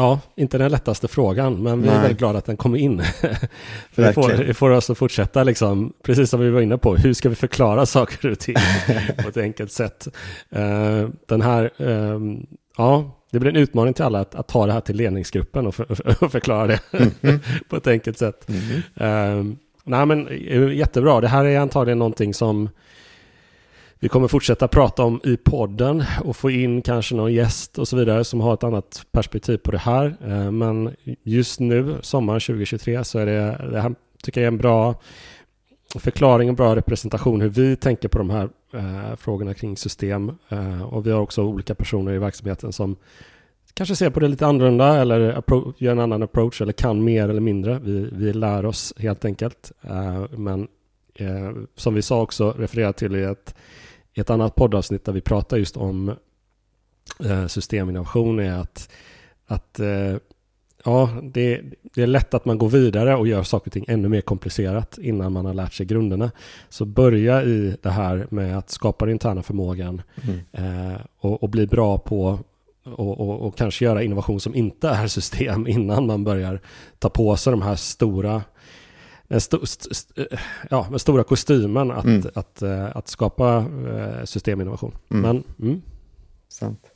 [0.00, 3.02] Ja, inte den lättaste frågan, men vi är väldigt glada att den kom in.
[3.92, 6.96] För det får, det får oss att fortsätta, liksom, precis som vi var inne på,
[6.96, 8.56] hur ska vi förklara saker och ting
[9.22, 10.08] på ett enkelt sätt?
[10.56, 12.46] Uh, den här, um,
[12.76, 15.74] ja, det blir en utmaning till alla att, att ta det här till ledningsgruppen och,
[15.74, 15.86] för,
[16.24, 17.40] och förklara det -hmm.
[17.68, 18.48] på ett enkelt sätt.
[18.48, 19.38] Mm -hmm.
[19.38, 21.20] uh, nej, men eh, jättebra.
[21.20, 22.68] Det här är antagligen någonting som
[24.00, 27.96] vi kommer fortsätta prata om i podden och få in kanske någon gäst och så
[27.96, 30.16] vidare som har ett annat perspektiv på det här.
[30.26, 34.58] Eh, men just nu, sommaren 2023, så är det, det här tycker jag är en
[34.58, 34.94] bra
[35.94, 40.32] förklaring och bra representation hur vi tänker på de här eh, frågorna kring system.
[40.48, 42.96] Eh, och vi har också olika personer i verksamheten som
[43.74, 45.42] kanske ser på det lite annorlunda eller
[45.78, 47.78] gör en annan approach eller kan mer eller mindre.
[47.78, 49.72] Vi, vi lär oss helt enkelt.
[49.82, 50.68] Eh, men
[51.14, 53.54] eh, som vi sa också, refererar till i ett
[54.14, 56.14] i ett annat poddavsnitt där vi pratar just om
[57.24, 58.90] eh, systeminnovation är att,
[59.46, 60.16] att eh,
[60.84, 61.60] ja, det,
[61.94, 64.98] det, är lätt att man går vidare och gör saker och ting ännu mer komplicerat
[64.98, 66.30] innan man har lärt sig grunderna.
[66.68, 70.40] Så börja i det här med att skapa den interna förmågan mm.
[70.52, 72.38] eh, och, och, bli bra på
[72.84, 76.60] och, och, och, kanske göra innovation som inte är system innan man börjar
[76.98, 78.42] ta på sig de här stora
[79.30, 79.56] den st
[79.90, 80.26] st
[80.70, 82.18] ja, med stora kostymen att, mm.
[82.18, 84.92] att, att, eh, att, skapa eh, systeminnovation.
[85.10, 85.22] Mm.
[85.22, 85.82] Men, mm.
[86.48, 86.86] Sant.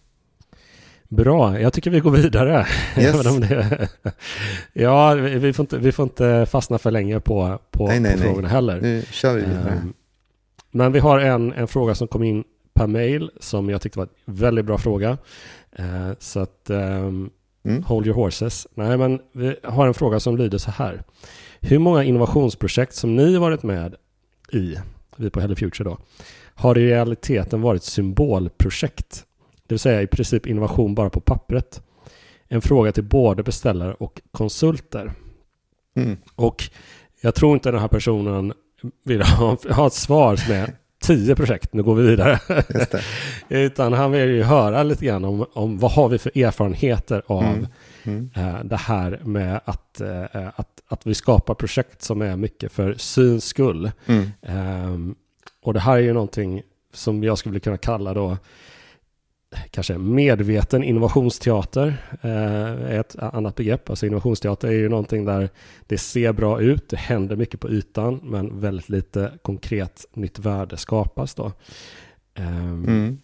[1.09, 2.67] Bra, jag tycker vi går vidare.
[2.99, 3.37] Yes.
[3.37, 3.89] det,
[4.73, 8.19] ja, vi får, inte, vi får inte fastna för länge på, på, nej, nej, på
[8.19, 8.51] frågorna nej.
[8.51, 8.81] heller.
[8.81, 9.81] Nu kör vi vidare.
[9.83, 9.95] Um,
[10.71, 14.09] men vi har en, en fråga som kom in per mail som jag tyckte var
[14.25, 15.19] en väldigt bra fråga.
[15.79, 17.31] Uh, så att um,
[17.85, 18.67] hold your horses.
[18.75, 21.03] Nej, men vi har en fråga som lyder så här.
[21.67, 23.95] Hur många innovationsprojekt som ni varit med
[24.53, 24.77] i,
[25.17, 25.99] vi på Hello Future då,
[26.55, 29.25] har i realiteten varit symbolprojekt?
[29.67, 31.83] Det vill säga i princip innovation bara på pappret.
[32.49, 35.13] En fråga till både beställare och konsulter.
[35.97, 36.17] Mm.
[36.35, 36.65] Och
[37.21, 38.53] jag tror inte den här personen
[39.05, 40.71] vill ha, ha ett svar som är
[41.03, 42.41] tio projekt, nu går vi vidare.
[43.49, 47.45] Utan han vill ju höra lite grann om, om vad har vi för erfarenheter av
[47.45, 47.67] mm.
[48.05, 48.31] Mm.
[48.37, 52.95] Uh, det här med att, uh, att, att vi skapar projekt som är mycket för
[52.95, 53.91] syns skull.
[54.07, 54.31] Mm.
[54.93, 55.15] Um,
[55.63, 58.37] och det här är ju någonting som jag skulle kunna kalla då
[59.71, 63.91] kanske medveten innovationsteater eh, är ett annat begrepp.
[63.91, 65.49] Alltså innovationsteater är ju någonting där
[65.87, 70.77] det ser bra ut, det händer mycket på ytan, men väldigt lite konkret nytt värde
[70.77, 71.53] skapas då.
[72.39, 73.19] Um, mm.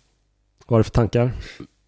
[0.67, 1.33] Vad har du för tankar?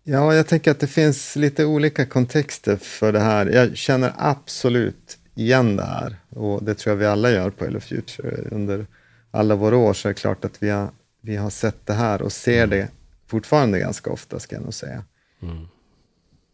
[0.05, 3.46] Ja, jag tänker att det finns lite olika kontexter för det här.
[3.46, 7.80] Jag känner absolut igen det här och det tror jag vi alla gör på Hello
[7.80, 8.48] Future.
[8.50, 8.86] Under
[9.30, 10.90] alla våra år så är det klart att vi har,
[11.20, 12.70] vi har sett det här och ser mm.
[12.70, 12.88] det
[13.26, 15.05] fortfarande ganska ofta, ska jag nog säga.
[15.42, 15.66] Mm.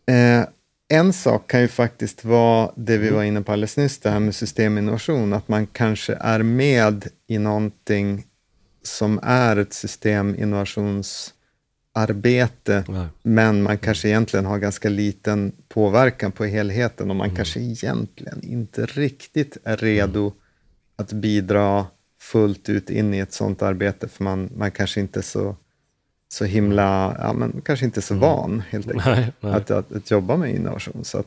[0.07, 0.49] Eh,
[0.88, 4.20] en sak kan ju faktiskt vara det vi var inne på alldeles nyss, det här
[4.20, 8.26] med systeminnovation, att man kanske är med i någonting
[8.82, 11.34] som är ett systeminnovations
[12.07, 13.07] systeminnovationsarbete, Nej.
[13.22, 17.36] men man kanske egentligen har ganska liten påverkan på helheten och man mm.
[17.36, 20.32] kanske egentligen inte riktigt är redo mm.
[20.96, 21.86] att bidra
[22.20, 25.57] fullt ut in i ett sådant arbete, för man, man kanske inte är så
[26.30, 28.20] så himla, ja, men kanske inte så mm.
[28.20, 29.53] van helt enkelt, nej, nej.
[29.53, 31.05] Att, att, att, jobba med innovation.
[31.05, 31.24] Så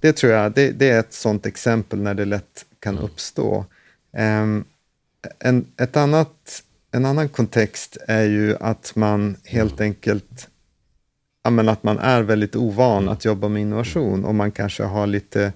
[0.00, 3.04] det tror jag, det, det, är ett sådant exempel när det lätt kan mm.
[3.04, 3.64] uppstå.
[4.12, 4.64] Um,
[5.38, 10.48] en, ett annat en annan kontext är ju att man helt enkelt
[11.42, 15.06] ja, men att man är väldigt ovan att jobba med innovation och man kanske har
[15.06, 15.52] lite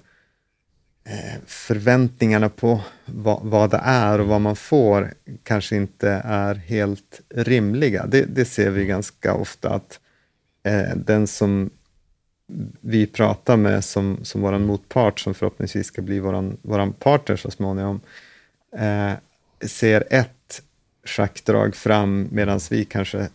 [1.03, 5.13] eh, förväntningarna på vad, vad, det är och vad man får
[5.43, 8.05] kanske inte är helt rimliga.
[8.05, 9.99] Det, det ser vi ganska ofta att
[10.63, 11.69] eh, den som
[12.81, 17.51] vi pratar med som, som vår motpart, som förhoppningsvis ska bli vår våran partner så
[17.51, 18.01] småningom,
[18.77, 19.11] eh,
[19.67, 20.34] ser ett
[21.05, 23.29] schackdrag fram medan vi kanske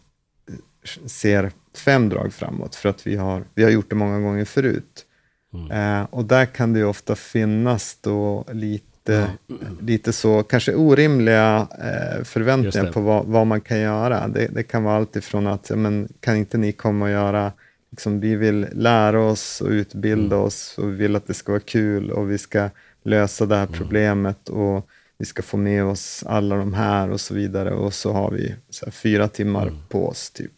[1.06, 5.06] ser fem drag framåt för att vi har, vi har gjort det många gånger förut.
[5.54, 5.70] Mm.
[5.70, 9.78] Eh, och där kan det ju ofta finnas då lite, mm.
[9.80, 14.28] lite så, kanske orimliga eh, förväntningar på vad, vad, man kan göra.
[14.28, 17.52] Det, det kan vara allt ifrån att, men, kan inte ni komma och göra
[17.90, 20.46] Liksom, vi vill lära oss och utbilda mm.
[20.46, 22.70] oss och vi vill att det ska vara kul och vi ska
[23.02, 23.78] lösa det här mm.
[23.78, 24.88] problemet och
[25.20, 28.54] vi ska få med oss alla de här och så vidare och så har vi
[28.70, 29.78] så fyra timmar mm.
[29.88, 30.30] på oss.
[30.30, 30.52] typ.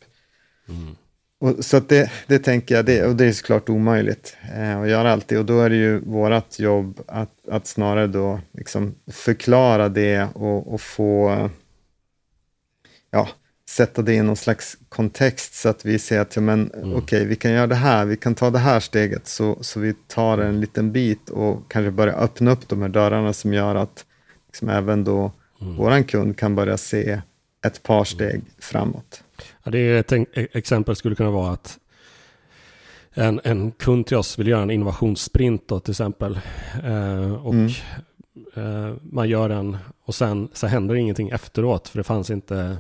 [0.69, 0.97] Mm.
[1.41, 5.13] Och, så det, det tänker jag, det, och det är såklart omöjligt eh, att göra
[5.13, 5.39] alltid.
[5.39, 10.75] Och då är det ju vårt jobb att, att snarare då liksom förklara det och,
[10.75, 11.51] och få
[13.11, 13.29] ja,
[13.69, 16.93] sätta det i någon slags kontext så att vi ser att ja, men, mm.
[16.93, 19.81] okej, okay, vi kan göra det här, vi kan ta det här steget så, så
[19.81, 23.75] vi tar en liten bit och kanske börja öppna upp de här dörrarna som gör
[23.75, 24.05] att
[24.53, 25.77] liksom, även då mm.
[25.77, 27.21] våran kund kan börja se
[27.67, 28.45] ett par steg mm.
[28.59, 29.25] framåt.
[29.63, 30.13] Ja, det är ett
[30.57, 31.79] exempel skulle kunna vara att
[33.15, 36.41] en, en kund till oss vill göra en innovationssprint då, till exempel.
[36.85, 37.71] Eh, och mm.
[38.57, 42.77] eh, man gör den och sen så händer ingenting efteråt för det fanns inte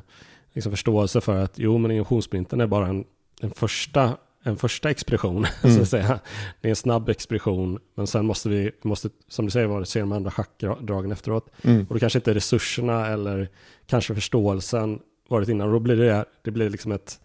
[0.52, 3.04] liksom förståelse för att jo men innovationssprinten är bara en,
[3.40, 5.76] en första en första expedition, mm.
[5.76, 6.20] så att säga.
[6.60, 10.12] Det är en snabb expedition, men sen måste vi, måste, som du säger, se de
[10.12, 11.50] andra schackdragen efteråt.
[11.62, 11.86] Mm.
[11.88, 13.48] Och då kanske inte resurserna eller
[13.86, 15.66] kanske förståelsen varit innan.
[15.66, 17.20] Och då blir det, det blir liksom ett,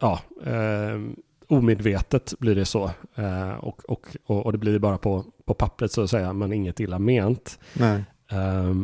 [0.00, 1.00] ja, eh,
[1.48, 2.90] omedvetet blir det så.
[3.14, 6.52] Eh, och, och, och, och, det blir bara på, på pappret så att säga, men
[6.52, 7.58] inget illa ment.
[8.30, 8.74] Eh,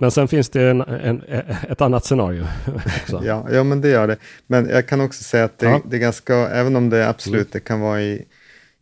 [0.00, 1.22] men sen finns det en, en,
[1.68, 2.46] ett annat scenario
[3.02, 3.22] också.
[3.24, 4.16] ja, ja, men det gör det.
[4.46, 5.80] Men jag kan också säga att det, ja.
[5.90, 7.50] det är ganska, även om det absolut mm.
[7.52, 8.26] det kan vara i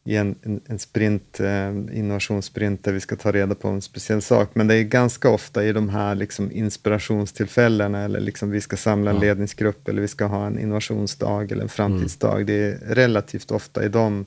[0.07, 4.23] i en, en, en sprint, eh, innovationssprint där vi ska ta reda på en speciell
[4.23, 4.51] sak.
[4.55, 9.11] Men det är ganska ofta i de här liksom, inspirationstillfällena eller liksom, vi ska samla
[9.11, 9.23] en ja.
[9.23, 12.35] ledningsgrupp eller vi ska ha en innovationsdag eller en framtidsdag.
[12.35, 12.47] Mm.
[12.47, 14.27] Det är relativt ofta i de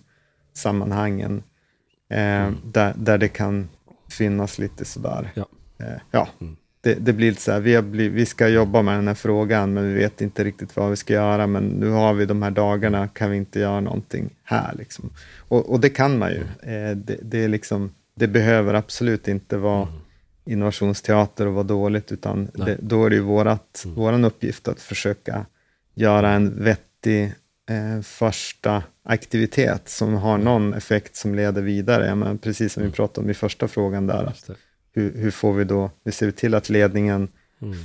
[0.53, 1.43] sammanhangen
[2.09, 2.55] eh, mm.
[2.63, 3.69] där, där det kan
[4.09, 5.31] finnas lite sådär.
[5.35, 5.45] Ja.
[5.79, 6.27] Eh, ja.
[6.41, 6.57] Mm
[6.87, 9.87] det, det, blir så här, vi, blivit, vi ska jobba med den här frågan, men
[9.87, 13.07] vi vet inte riktigt vad vi ska göra, men nu har vi de här dagarna,
[13.07, 14.75] kan vi inte göra någonting här?
[14.77, 15.09] Liksom?
[15.37, 16.41] Och, och det kan man ju.
[16.71, 19.93] Eh, det, det, är liksom, det behöver absolut inte vara mm.
[20.45, 24.23] innovationsteater och vara dåligt, utan det, då är det ju vårat, mm.
[24.23, 25.45] uppgift att försöka
[25.93, 27.23] göra en vettig
[27.69, 32.15] eh, första aktivitet som har någon effekt som leder vidare.
[32.15, 32.95] Men precis som vi mm.
[32.95, 34.33] pratade om i första frågan där,
[34.97, 37.27] hur, hur får vi då, hur ser vi till att ledningen
[37.61, 37.77] mm.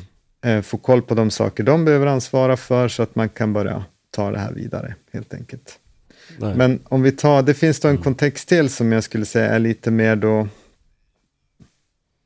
[0.44, 3.84] eh, får koll på de saker de behöver ansvara för så att man kan börja
[4.10, 5.78] ta det här vidare helt enkelt.
[6.38, 6.54] Nej.
[6.56, 8.04] Men om vi tar, det finns då en mm.
[8.04, 10.48] kontext till som jag skulle säga är lite mer då,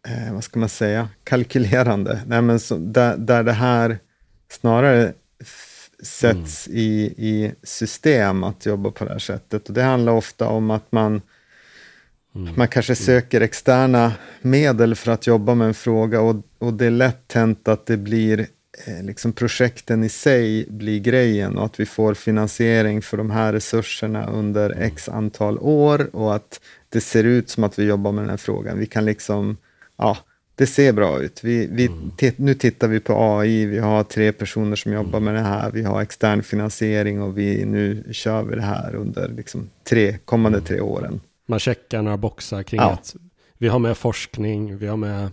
[0.09, 2.21] eh, vad ska man säga, kalkylerande.
[2.27, 3.99] Nej, men så, där, där det här
[4.51, 5.13] snarare
[6.03, 6.79] sätts mm.
[6.79, 9.69] i, i system att jobba på det här sättet.
[9.69, 11.23] Och det handlar ofta om att man
[12.37, 12.53] Mm.
[12.57, 14.13] Man kanske söker externa
[14.43, 17.97] medel för att jobba med en fråga och, och det är lätt hänt att det
[17.97, 18.47] blir
[18.87, 23.53] eh, liksom projekten i sig blir grejen och att vi får finansiering för de här
[23.53, 24.83] resurserna under mm.
[24.83, 28.37] x antal år och att det ser ut som att vi jobbar med den här
[28.37, 28.79] frågan.
[28.79, 29.57] Vi kan liksom,
[29.97, 30.19] ja,
[30.55, 31.45] det ser bra ut.
[31.45, 32.35] Vi, vi mm.
[32.37, 35.83] nu tittar vi på AI, vi har tre personer som jobbar med det här, vi
[35.83, 40.81] har extern finansiering och vi, nu kör vi det här under liksom tre, kommande tre
[40.81, 42.91] åren man checkar några boxar kring ja.
[42.91, 43.17] att
[43.59, 45.31] vi har med forskning, vi har med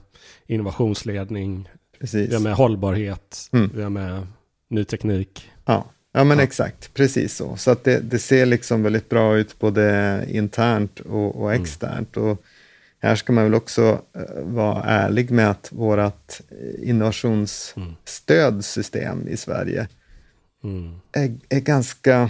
[0.47, 2.29] innovationsledning, precis.
[2.29, 3.71] vi har med hållbarhet, mm.
[3.75, 4.27] vi har med
[4.69, 5.51] ny teknik.
[5.65, 6.43] Ja, ja men ja.
[6.43, 7.55] exakt, precis så.
[7.55, 11.63] Så att det, det, ser liksom väldigt bra ut både internt och, och mm.
[11.63, 12.17] externt.
[12.17, 12.29] Mm.
[12.29, 12.41] Och
[12.99, 13.99] här ska man väl också uh,
[14.43, 16.39] vara ärlig med att vårt
[16.77, 19.33] innovationsstödsystem mm.
[19.33, 19.87] i Sverige
[20.63, 20.95] mm.
[21.11, 22.29] är, är ganska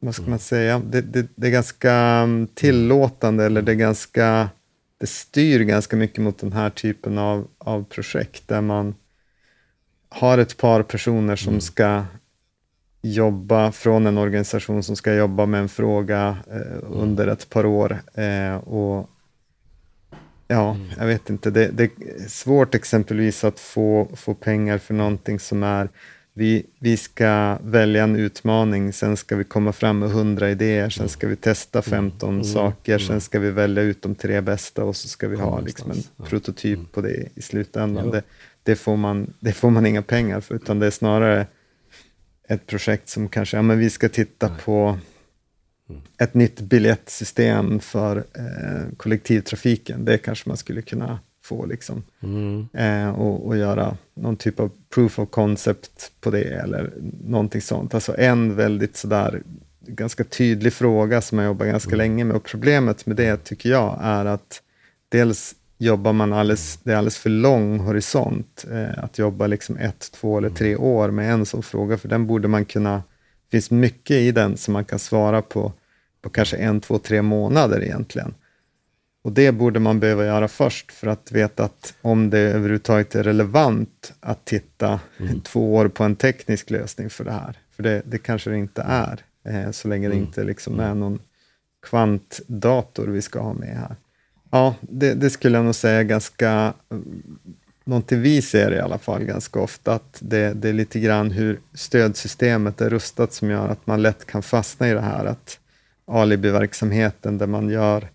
[0.00, 4.48] vad ska man säga, det, det, det, är ganska mm, tillåtande eller det är ganska,
[4.98, 8.94] det styr ganska mycket mot den här typen av, av projekt där man
[10.08, 11.60] har ett par personer som mm.
[11.60, 12.04] ska
[13.02, 17.98] jobba från en organisation som ska jobba med en fråga eh, under ett par år.
[18.14, 19.10] Eh, och
[20.48, 20.86] ja, mm.
[20.98, 21.50] jag vet inte.
[21.50, 25.88] Det, det, är svårt exempelvis att få, få pengar för någonting som är
[26.38, 31.08] vi, vi ska välja en utmaning, sen ska vi komma fram med hundra idéer, sen
[31.08, 32.44] ska vi testa 15 mm.
[32.44, 33.06] saker, mm.
[33.06, 36.02] sen ska vi välja ut de tre bästa och så ska vi ha liksom en
[36.16, 36.24] ja.
[36.24, 36.86] prototyp mm.
[36.92, 38.10] på det i slutändan.
[38.10, 38.22] Det,
[38.62, 41.46] det, får man, det får man inga pengar för, utan det är snarare
[42.48, 44.56] ett projekt som kanske, ja men vi ska titta Nej.
[44.64, 44.98] på
[45.88, 46.02] mm.
[46.18, 50.04] ett nytt biljettsystem för eh, kollektivtrafiken.
[50.04, 51.18] Det kanske man skulle kunna
[51.48, 52.02] få liksom.
[52.22, 52.68] Mm.
[52.72, 56.92] Eh, och, och, göra någon typ av proof of concept på det eller
[57.24, 57.94] någonting sånt.
[57.94, 59.42] Alltså en väldigt sådär
[59.80, 61.98] ganska tydlig fråga som jag jobbar ganska mm.
[61.98, 64.62] länge med och problemet med det tycker jag är att
[65.08, 70.10] dels jobbar man alldeles, det är alldeles för lång horisont eh, att jobba liksom ett,
[70.12, 70.82] två eller tre mm.
[70.82, 74.56] år med en sån fråga, för den borde man kunna, det finns mycket i den
[74.56, 75.72] som man kan svara på
[76.22, 78.34] på kanske en, två, tre månader egentligen.
[79.22, 83.22] Och det borde man behöva göra först för att veta att om det överhuvudtaget är
[83.22, 85.40] relevant att titta mm.
[85.40, 87.58] två år på en teknisk lösning för det här.
[87.76, 90.26] För det, det kanske det inte är, eh, så länge det mm.
[90.26, 91.18] inte liksom är någon
[91.82, 93.96] kvantdator vi ska ha med här.
[94.50, 96.74] Ja, det, det skulle jag nog säga ganska,
[97.84, 101.60] någonting vi ser i alla fall ganska ofta, att det, det är lite grann hur
[101.74, 105.58] stödsystemet är rustat som gör att man lätt kan fastna i det här att
[106.06, 108.08] alibi-verksamheten där man gör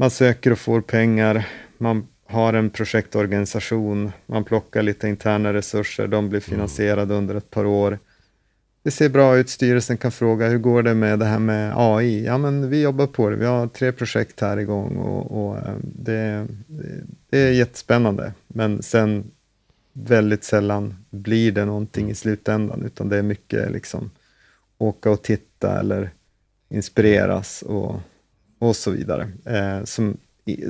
[0.00, 6.28] man söker och får pengar, man har en projektorganisation, man plockar lite interna resurser, de
[6.28, 7.98] blir finansierade under ett par år.
[8.82, 12.24] Det ser bra ut, styrelsen kan fråga hur går det med det här med AI?
[12.24, 15.74] Ja, men vi jobbar på det, vi har tre projekt här igång och, och eh,
[15.82, 16.46] det,
[17.30, 18.32] det är jättespännande.
[18.48, 19.30] Men sen
[19.92, 24.10] väldigt sällan blir det någonting i slutändan, utan det är mycket liksom
[24.78, 26.10] åka och titta eller
[26.68, 28.00] inspireras och
[28.58, 30.16] och så vidare, eh, som,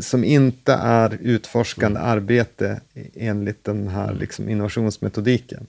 [0.01, 2.11] som inte är utforskande mm.
[2.11, 2.81] arbete
[3.15, 4.19] enligt den här mm.
[4.19, 5.67] liksom, innovationsmetodiken.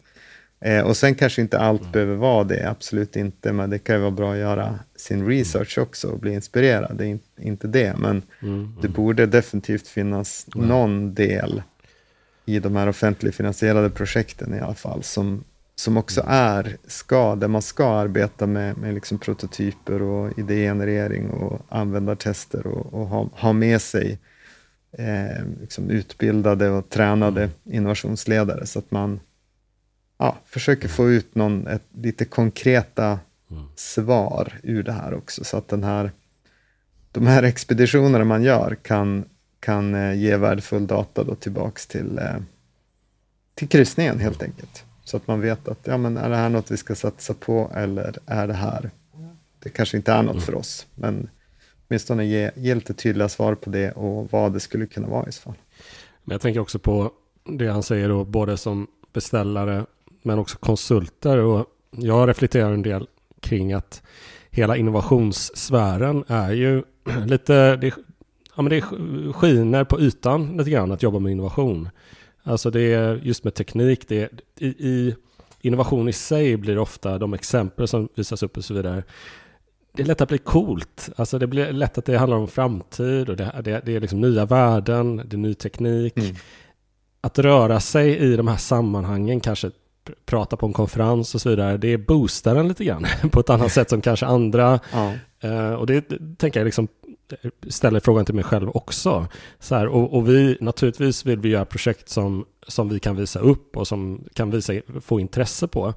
[0.62, 1.92] Eh, och sen kanske inte allt mm.
[1.92, 5.30] behöver vara det, absolut inte, men det kan ju vara bra att göra sin mm.
[5.30, 8.76] research också och bli inspirerad, det är in, inte det, men mm.
[8.82, 11.62] det borde definitivt finnas någon del
[12.46, 15.44] i de här offentligt finansierade projekten i alla fall, som,
[15.80, 21.62] som också är, ska, där man ska arbeta med, med liksom prototyper och idégenerering och
[21.70, 24.20] användartester och, och ha, ha med sig
[24.92, 27.56] eh, liksom utbildade och tränade mm.
[27.66, 29.20] innovationsledare så att man
[30.18, 33.20] ja, försöker få ut någon, ett, lite konkreta
[33.52, 33.64] mm.
[33.76, 36.12] svar ur det här också så att den här,
[37.12, 39.26] de här expeditionerna man gör kan,
[39.60, 42.38] kan eh, ge värdefull data då tillbaks till, eh,
[43.56, 44.86] till kryssningen helt enkelt.
[45.10, 47.72] Så att man vet att ja, men är det här något vi ska satsa på
[47.76, 48.92] eller är det här,
[49.64, 50.42] det kanske inte är något mm.
[50.42, 51.30] för oss, men
[51.88, 55.32] åtminstone ge, ge lite tydliga svar på det och vad det skulle kunna vara i
[55.32, 55.54] så fall.
[56.24, 57.12] Men jag tänker också på
[57.44, 59.86] det han säger då, både som beställare
[60.24, 63.08] men också konsulter och jag reflekterar en del
[63.42, 64.04] kring att
[64.50, 66.84] hela innovationssfären är ju
[67.26, 67.94] lite, det,
[68.56, 68.82] ja, men det
[69.34, 71.90] skiner på ytan lite grann att jobba med innovation.
[72.50, 74.30] Alltså det är just med teknik, det är,
[74.60, 75.16] i, i
[75.62, 79.04] innovation i sig blir ofta de exempel som visas upp och så vidare.
[79.94, 81.10] Det är lätt att bli coolt.
[81.16, 84.22] Alltså det blir lätt att det handlar om framtid och det, det, det är liksom
[84.22, 86.18] nya värden, det är ny teknik.
[86.18, 86.36] Mm.
[87.22, 89.72] Att röra sig i de här sammanhangen, kanske
[90.26, 93.72] prata på en konferens och så vidare, det boostar en lite grann på ett annat
[93.72, 94.80] sätt som kanske andra.
[94.94, 95.14] Ja.
[95.44, 96.88] Uh, och det, det tänker jag liksom
[97.68, 99.28] ställer frågan till mig själv också.
[99.60, 103.40] Så här, och, och, vi, naturligtvis vill vi göra projekt som, som vi kan visa
[103.40, 105.94] upp och som kan visa, få intresse på.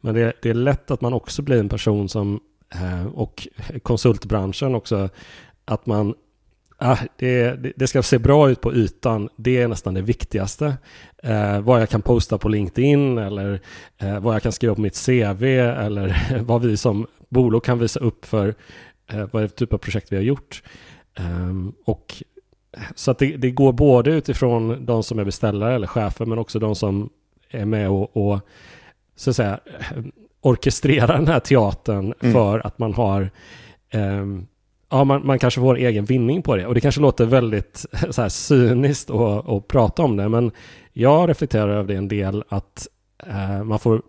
[0.00, 2.40] Men det, det är lätt att man också blir en person som,
[2.74, 3.48] eh, och
[3.82, 5.08] konsultbranschen också,
[5.64, 6.14] att man
[6.78, 9.28] Ah, det, det, ska se bra ut på ytan.
[9.36, 10.76] Det är nästan det viktigaste.
[11.22, 13.60] Eh, vad jag kan posta på LinkedIn eller
[13.98, 18.00] eh, vad jag kan skriva på mitt CV eller vad vi som bolag kan visa
[18.00, 18.54] upp för
[19.06, 20.62] eh, vad är det för typ av projekt vi har gjort.
[21.18, 22.22] Um, och
[22.94, 26.58] så att det, det, går både utifrån de som är beställare eller chefer men också
[26.58, 27.10] de som
[27.50, 28.40] är med och, och
[29.16, 29.60] så att säga
[30.40, 32.32] orkestrerar den här teatern mm.
[32.32, 33.30] för att man har
[33.92, 34.46] um,
[34.90, 36.66] ja, man, man kanske får egen vinning på det.
[36.66, 40.50] Och det kanske låter väldigt så här, cyniskt att, att prata om det, men
[40.92, 42.88] jag reflekterar över det en del att
[43.26, 44.02] eh, man får,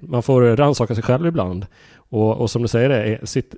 [0.00, 1.66] man får rannsaka sig själv ibland.
[1.96, 3.54] Och, och som du säger, det, sitt,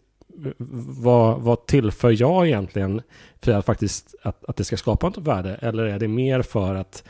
[0.59, 3.03] vad, vad tillför jag egentligen
[3.41, 5.55] för att faktiskt att, att det ska skapa ett värde?
[5.55, 7.05] Eller är det mer för att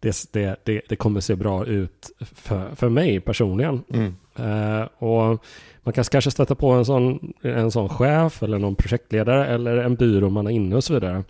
[0.00, 3.82] det, det, det, det kommer se bra ut för, för mig personligen?
[3.88, 4.14] Mm.
[4.40, 5.44] Uh, och
[5.82, 9.94] man kan kanske stöta på en sån, en sån chef eller någon projektledare eller en
[9.94, 11.24] byrå man är inne och så vidare.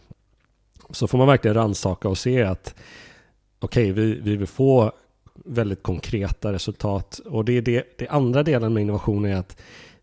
[0.91, 2.75] så får man verkligen ransaka och se att
[3.59, 4.93] okej, okay, vi, vi vill få
[5.35, 7.21] väldigt konkreta resultat.
[7.27, 9.57] Och det är det, det andra delen med innovation är att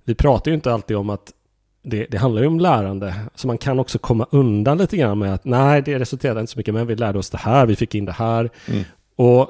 [0.04, 1.34] vi pratar ju inte alltid om att
[1.82, 3.14] det, det, handlar ju om lärande.
[3.36, 6.60] Så man kan också komma undan lite grann med att nej, det resulterade inte så
[6.60, 8.50] mycket, men vi lärde oss det här, vi fick in det här.
[8.68, 8.84] Mm.
[9.16, 9.50] Och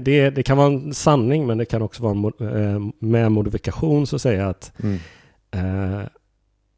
[0.00, 4.16] det, det, kan vara en sanning, men det kan också vara eh, med modifikation så
[4.16, 4.98] att säga att, mm.
[5.50, 6.06] eh,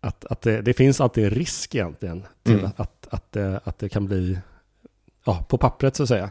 [0.00, 2.66] att, att det, det, finns alltid en risk egentligen till mm.
[2.66, 4.38] att, att, att, det, att det kan bli
[5.24, 6.30] ja, på pappret så att säga.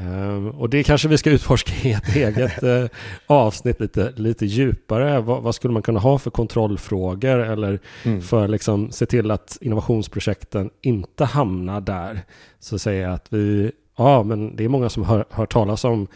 [0.00, 2.86] Um, och det kanske vi ska utforska i ett eget uh,
[3.26, 5.20] avsnitt lite, lite djupare.
[5.20, 8.22] Vad, vad, skulle man kunna ha för kontrollfrågor eller mm.
[8.22, 12.20] för liksom se till att innovationsprojekten inte hamnar där.
[12.60, 16.06] Så säger jag att vi, ja men det är många som hör, hör talas om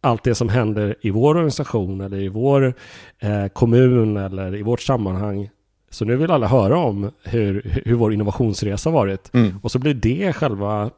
[0.00, 2.74] allt det som händer i vår organisation eller i vår
[3.18, 5.50] eh, kommun eller i vårt sammanhang.
[5.90, 9.34] Så nu vill alla höra om hur, hur vår innovationsresa varit.
[9.34, 9.58] Mm.
[9.62, 10.90] Och så blir det själva Eh,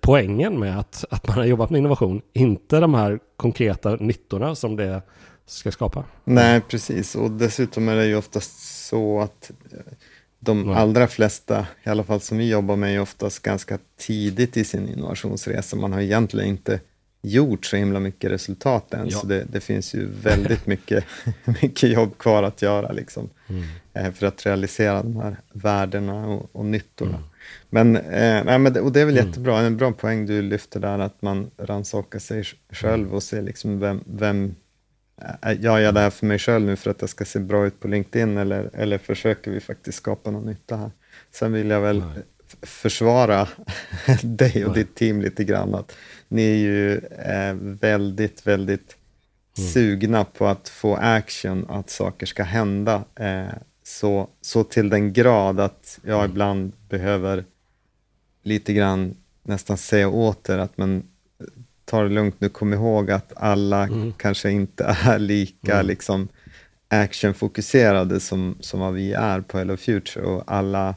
[0.00, 2.22] poängen med att, att man har jobbat med innovation.
[2.32, 5.02] Inte de här konkreta nyttorna som det
[5.46, 6.04] ska skapa.
[6.24, 7.14] Nej, precis.
[7.14, 9.78] Och dessutom är det ju oftast så att eh,
[10.40, 14.64] de allra flesta, i alla fall som vi jobbar med, är oftast ganska tidigt i
[14.64, 15.76] sin innovationsresa.
[15.76, 16.80] Man har egentligen inte
[17.22, 19.18] gjort så himla mycket resultat än, ja.
[19.18, 21.04] så det, det, finns ju väldigt mycket,
[21.62, 23.62] mycket jobb kvar att göra liksom, mm.
[23.94, 27.16] Eh, för att realisera de här värdena och, och nyttorna.
[27.16, 27.28] Mm.
[27.70, 29.28] Men, eh, nej, men det, och det är väl mm.
[29.28, 33.80] jättebra, en bra poäng du lyfter där, att man rannsakar sig själv och ser liksom
[33.80, 34.54] vem, vem
[35.58, 37.80] gör jag det här för mig själv nu för att det ska se bra ut
[37.80, 40.90] på LinkedIn eller, eller försöker vi faktiskt skapa någon nytta här?
[41.30, 42.22] Sen vill jag väl nej.
[42.62, 43.48] försvara
[44.22, 44.84] dig och nej.
[44.84, 45.96] ditt team lite grann, att
[46.28, 48.96] ni är ju eh, väldigt, väldigt
[49.58, 49.70] mm.
[49.70, 53.04] sugna på att få action, att saker ska hända.
[53.14, 53.44] Eh,
[53.92, 56.30] så, så till den grad att jag mm.
[56.30, 57.44] ibland behöver
[58.42, 61.02] lite grann nästan säga åt er att men
[61.84, 64.12] ta det lugnt nu, kom ihåg att alla mm.
[64.12, 65.86] kanske inte är lika mm.
[65.86, 66.28] liksom
[66.88, 70.94] actionfokuserade som, som vad vi är på Hello Future och alla,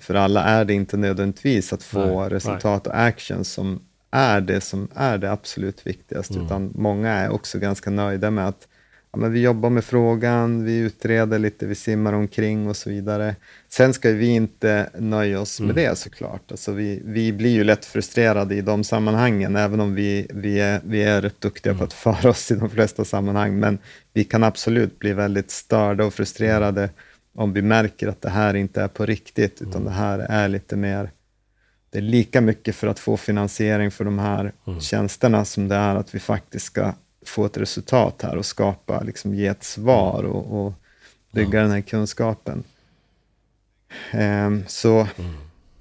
[0.00, 2.92] för alla är det inte nödvändigtvis att få nej, resultat nej.
[2.92, 3.80] och action som
[4.10, 6.46] är det som är det absolut viktigaste, mm.
[6.46, 8.68] utan många är också ganska nöjda med att
[9.12, 13.36] ja, men vi jobbar med frågan, vi utreder lite, vi simmar omkring och så vidare.
[13.68, 15.84] Sen ska vi inte nöja oss med mm.
[15.84, 16.50] det såklart.
[16.50, 20.80] Alltså vi, vi blir ju lätt frustrerade i de sammanhangen, även om vi, vi, är,
[20.84, 21.78] vi är rätt duktiga mm.
[21.78, 23.58] på att föra oss i de flesta sammanhang.
[23.58, 23.78] Men
[24.12, 26.90] vi kan absolut bli väldigt störda och frustrerade
[27.34, 29.84] om vi märker att det här inte är på riktigt, utan mm.
[29.84, 31.10] det här är lite mer
[31.90, 34.80] det är lika mycket för att få finansiering för de här mm.
[34.80, 36.94] tjänsterna som det är att vi faktiskt ska
[37.26, 40.72] få ett resultat här och skapa, liksom ge ett svar och, och
[41.32, 41.62] bygga ja.
[41.62, 42.64] den här kunskapen.
[44.14, 45.34] Um, så mm.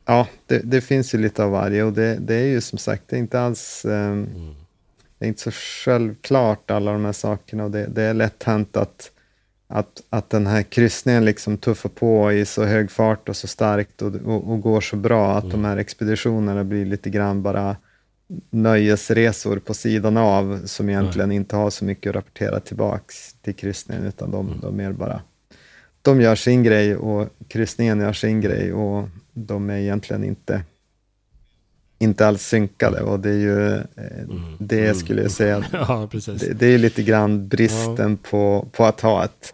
[0.06, 3.04] ja, det, det, finns ju lite av varje och det, det, är ju som sagt,
[3.08, 4.56] det är inte alls um, mm.
[5.18, 8.78] det är inte så självklart alla de här sakerna och det, det är lätt hänt
[8.78, 9.12] att,
[9.68, 14.02] att, att den här kryssningen liksom tuffar på i så hög fart och så starkt
[14.02, 15.52] och, och, och går så bra att mm.
[15.52, 17.76] de här expeditionerna blir lite grann bara
[18.50, 24.06] nöjesresor på sidan av som egentligen inte har så mycket att rapportera tillbaks till kryssningen
[24.06, 24.60] utan de, mm.
[24.62, 25.22] de mer bara
[26.02, 30.64] de gör sin grej och kryssningen gör sin grej och de är egentligen inte
[32.00, 33.84] inte alls synkade och det är ju eh,
[34.24, 34.58] mm.
[34.60, 34.96] det mm.
[34.96, 35.66] skulle jag säga.
[35.72, 36.10] ja,
[36.40, 38.30] det, det, är lite grann bristen ja.
[38.30, 39.54] på, på att ha ett,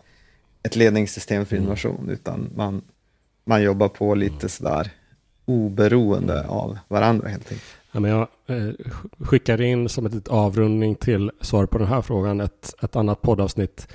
[0.63, 1.63] ett ledningssystem för mm.
[1.63, 2.81] innovation utan man,
[3.45, 4.49] man jobbar på lite mm.
[4.49, 4.91] sådär
[5.45, 6.49] oberoende mm.
[6.49, 7.82] av varandra helt enkelt.
[7.95, 8.73] Ja, men jag eh,
[9.19, 13.87] skickar in som ett avrundning till svar på den här frågan ett, ett annat poddavsnitt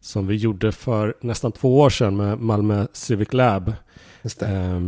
[0.00, 3.72] som vi gjorde för nästan två år sedan med Malmö Civic Lab.
[4.22, 4.80] Just eh,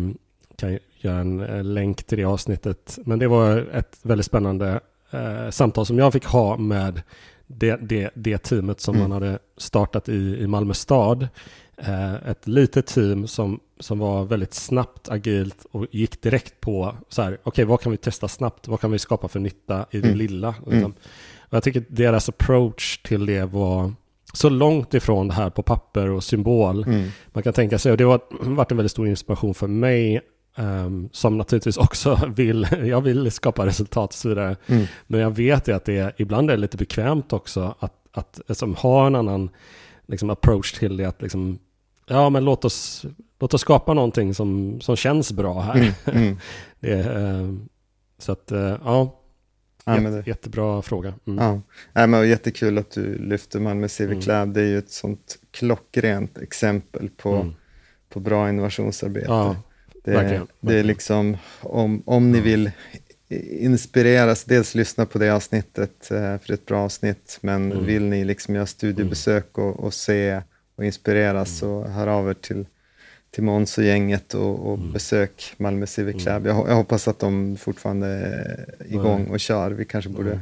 [0.56, 2.98] kan göra en eh, länk till det avsnittet.
[3.04, 7.02] Men det var ett väldigt spännande eh, samtal som jag fick ha med
[7.46, 9.08] det, det, det teamet som mm.
[9.08, 11.28] man hade startat i, i Malmö stad.
[11.76, 17.22] Eh, ett litet team som, som var väldigt snabbt, agilt och gick direkt på så
[17.22, 18.68] här, okej, okay, vad kan vi testa snabbt?
[18.68, 20.18] Vad kan vi skapa för nytta i det mm.
[20.18, 20.48] lilla?
[20.48, 20.72] Liksom.
[20.72, 20.92] Mm.
[21.40, 23.92] Och jag tycker deras approach till det var
[24.32, 27.08] så långt ifrån det här på papper och symbol mm.
[27.32, 27.92] man kan tänka sig.
[27.92, 30.20] Och det har varit en väldigt stor inspiration för mig
[30.56, 34.56] Um, som naturligtvis också vill, jag vill skapa resultat och så vidare.
[34.66, 34.86] Mm.
[35.06, 39.06] Men jag vet ju att det ibland är lite bekvämt också att, att liksom, ha
[39.06, 39.50] en annan
[40.12, 41.04] liksom, approach till det.
[41.04, 41.58] Att liksom,
[42.06, 43.04] ja, men låt oss,
[43.40, 45.74] låt oss skapa någonting som, som känns bra här.
[45.74, 45.92] Mm,
[46.22, 46.36] mm.
[46.80, 47.54] det, uh,
[48.18, 49.18] så att, uh, ja.
[49.84, 50.26] Ja, det...
[50.26, 51.14] Jättebra fråga.
[51.26, 51.44] Mm.
[51.44, 51.60] Ja.
[51.92, 54.38] Ja, men jättekul att du lyfter Malmö Civic mm.
[54.38, 54.54] Lab.
[54.54, 57.54] Det är ju ett sånt klockrent exempel på, mm.
[58.08, 59.26] på bra innovationsarbete.
[59.28, 59.56] Ja,
[60.04, 62.70] Det, det är liksom, om, om ni vill
[63.40, 67.84] inspireras, dels lyssna på det avsnittet, eh, för det är ett bra avsnitt, men mm.
[67.84, 70.42] vill ni liksom göra studiebesök och, och se
[70.76, 71.84] och inspireras, mm.
[71.84, 72.66] så hör av er till,
[73.30, 74.92] till Måns och gänget och, och mm.
[74.92, 76.34] besök Malmö Civic mm.
[76.34, 76.46] Lab.
[76.46, 79.70] Jag, jag, hoppas att de fortfarande är igång och kör.
[79.70, 80.40] Vi kanske borde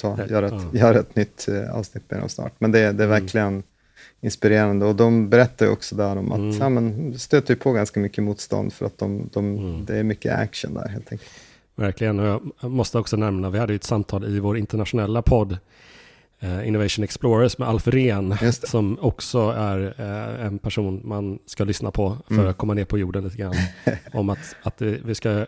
[0.00, 2.52] ta, göra, ett, göra ett nytt eh, avsnitt med dem snart.
[2.58, 3.08] Men det, det är mm.
[3.08, 3.62] verkligen
[4.20, 4.86] inspirerande.
[4.86, 6.58] Och de berättar också där om att mm.
[6.58, 9.84] ja, men, stöter på ganska mycket motstånd för att de, de mm.
[9.84, 11.30] det är mycket action där helt enkelt.
[11.74, 15.58] Verkligen, och jag måste också nämna, vi hade ju ett samtal i vår internationella podd
[16.40, 21.90] eh, Innovation Explorers med Alf Rehn, som också är eh, en person man ska lyssna
[21.90, 22.46] på för mm.
[22.46, 23.54] att komma ner på jorden lite grann.
[24.12, 25.46] om att, att vi ska,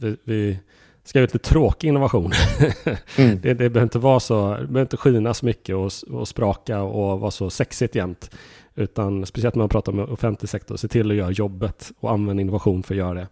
[0.00, 0.58] vi, vi
[1.04, 2.32] ska ut lite tråkig innovation.
[3.16, 3.40] mm.
[3.40, 6.82] det, det behöver inte vara så, det behöver inte skina så mycket och, och spraka
[6.82, 8.30] och vara så sexigt jämt.
[8.74, 12.40] Utan speciellt när man pratar om offentlig sektor, se till att göra jobbet och använda
[12.40, 13.28] innovation för att göra det.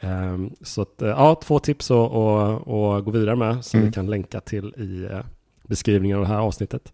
[0.00, 3.90] Um, så att, eh, ja, två tips att, att, att gå vidare med som mm.
[3.90, 5.20] vi kan länka till i eh,
[5.62, 6.92] beskrivningen av det här avsnittet.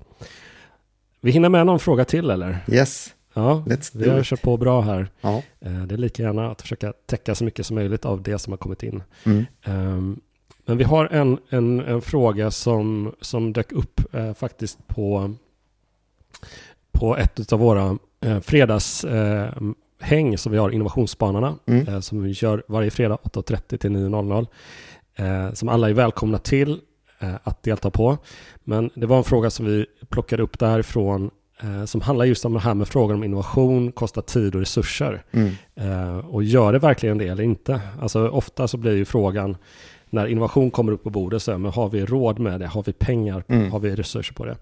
[1.20, 2.58] Vi hinner med någon fråga till eller?
[2.68, 3.14] Yes.
[3.34, 5.08] Ja, Let's vi har kört på bra här.
[5.20, 5.42] Ja.
[5.60, 8.52] Eh, det är lika gärna att försöka täcka så mycket som möjligt av det som
[8.52, 9.02] har kommit in.
[9.24, 9.46] Mm.
[9.66, 10.20] Um,
[10.64, 15.34] men vi har en, en, en, fråga som, som dök upp eh, faktiskt på,
[16.92, 19.74] på ett av våra eh, fredagshäng
[20.10, 21.88] eh, som vi har, Innovationsspanarna, mm.
[21.88, 24.46] eh, som vi kör varje fredag 8.30 till 9.00.
[25.16, 26.80] Eh, som alla är välkomna till
[27.18, 28.18] eh, att delta på.
[28.64, 31.30] Men det var en fråga som vi plockade upp därifrån
[31.62, 35.24] eh, som handlar just om det här med frågan om innovation kostar tid och resurser.
[35.32, 35.52] Mm.
[35.74, 37.80] Eh, och gör det verkligen det eller inte?
[38.00, 39.56] Alltså ofta så blir ju frågan
[40.10, 42.66] när innovation kommer upp på bordet så är, men har vi råd med det?
[42.66, 43.44] Har vi pengar?
[43.48, 43.72] Mm.
[43.72, 44.56] Har vi resurser på det?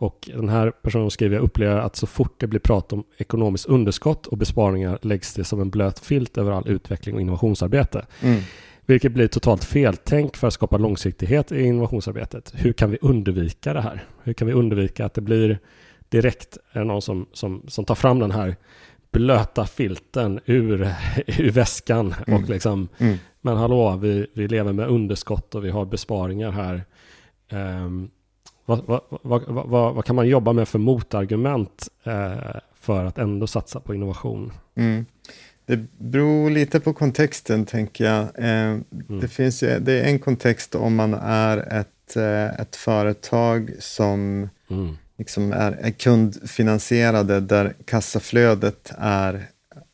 [0.00, 3.66] Och den här personen skriver, jag upplever att så fort det blir prat om ekonomiskt
[3.66, 8.06] underskott och besparingar läggs det som en blöt filt över all utveckling och innovationsarbete.
[8.20, 8.40] Mm.
[8.86, 12.52] Vilket blir totalt feltänk för att skapa långsiktighet i innovationsarbetet.
[12.54, 14.04] Hur kan vi undvika det här?
[14.22, 15.58] Hur kan vi undvika att det blir
[16.08, 18.56] direkt någon som, som, som tar fram den här
[19.12, 20.94] blöta filten ur,
[21.26, 22.42] ur väskan mm.
[22.42, 23.16] och liksom, mm.
[23.40, 26.84] men hallå, vi, vi lever med underskott och vi har besparingar här.
[27.84, 28.10] Um,
[28.70, 33.46] vad, vad, vad, vad, vad kan man jobba med för motargument uh, för att ändå
[33.46, 34.52] satsa på innovation?
[34.74, 35.06] Mm.
[35.66, 38.20] Det beror lite på kontexten, tänker jag.
[38.20, 38.78] Eh,
[39.20, 44.48] det, finns ju, det är en kontext om man är ett, eh, ett företag som
[44.70, 49.46] mm liksom är, är kundfinansierade där kassaflödet är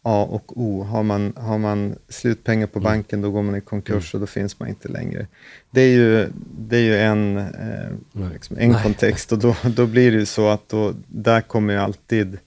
[0.08, 0.82] A och O.
[0.82, 2.84] Har man, har man slutpengar på mm.
[2.84, 4.18] banken då går man i konkurs mm.
[4.18, 5.26] och då finns man inte längre.
[5.70, 6.28] Det är ju,
[6.58, 10.48] det är ju en, eh, liksom en kontext och då, då blir det ju så
[10.48, 12.38] att då, där kommer ju alltid,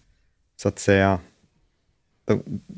[0.62, 1.20] så att säga,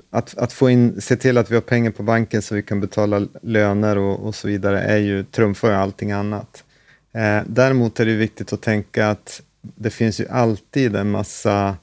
[0.10, 2.80] att, att få in, se till att vi har pengar på banken så vi kan
[2.80, 6.64] betala löner och, och så vidare är ju, trumfar ju allting annat.
[7.12, 11.76] Eh, däremot är det viktigt att tänka att det finns ju alltid en massa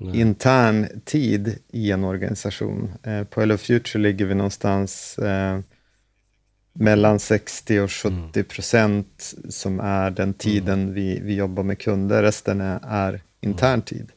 [0.00, 0.20] Nej.
[0.20, 2.92] intern tid i en organisation.
[3.02, 5.60] Eh, på Hello Future ligger vi någonstans eh,
[6.72, 8.44] mellan 60 och 70 mm.
[8.44, 10.94] procent som är den tiden mm.
[10.94, 12.22] vi, vi jobbar med kunder.
[12.22, 13.82] Resten är, är intern mm.
[13.82, 14.12] tid.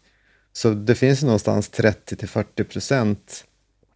[0.54, 3.46] Så det finns någonstans 30 till 40 procent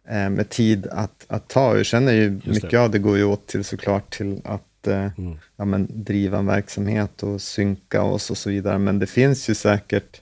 [0.08, 1.76] eh, med tid att, att ta.
[1.76, 5.38] Jag känner ju mycket av det går ju åt till såklart till att eh, mm.
[5.56, 8.78] ja, men, driva en verksamhet och synka oss och så vidare.
[8.78, 10.20] Men det finns ju säkert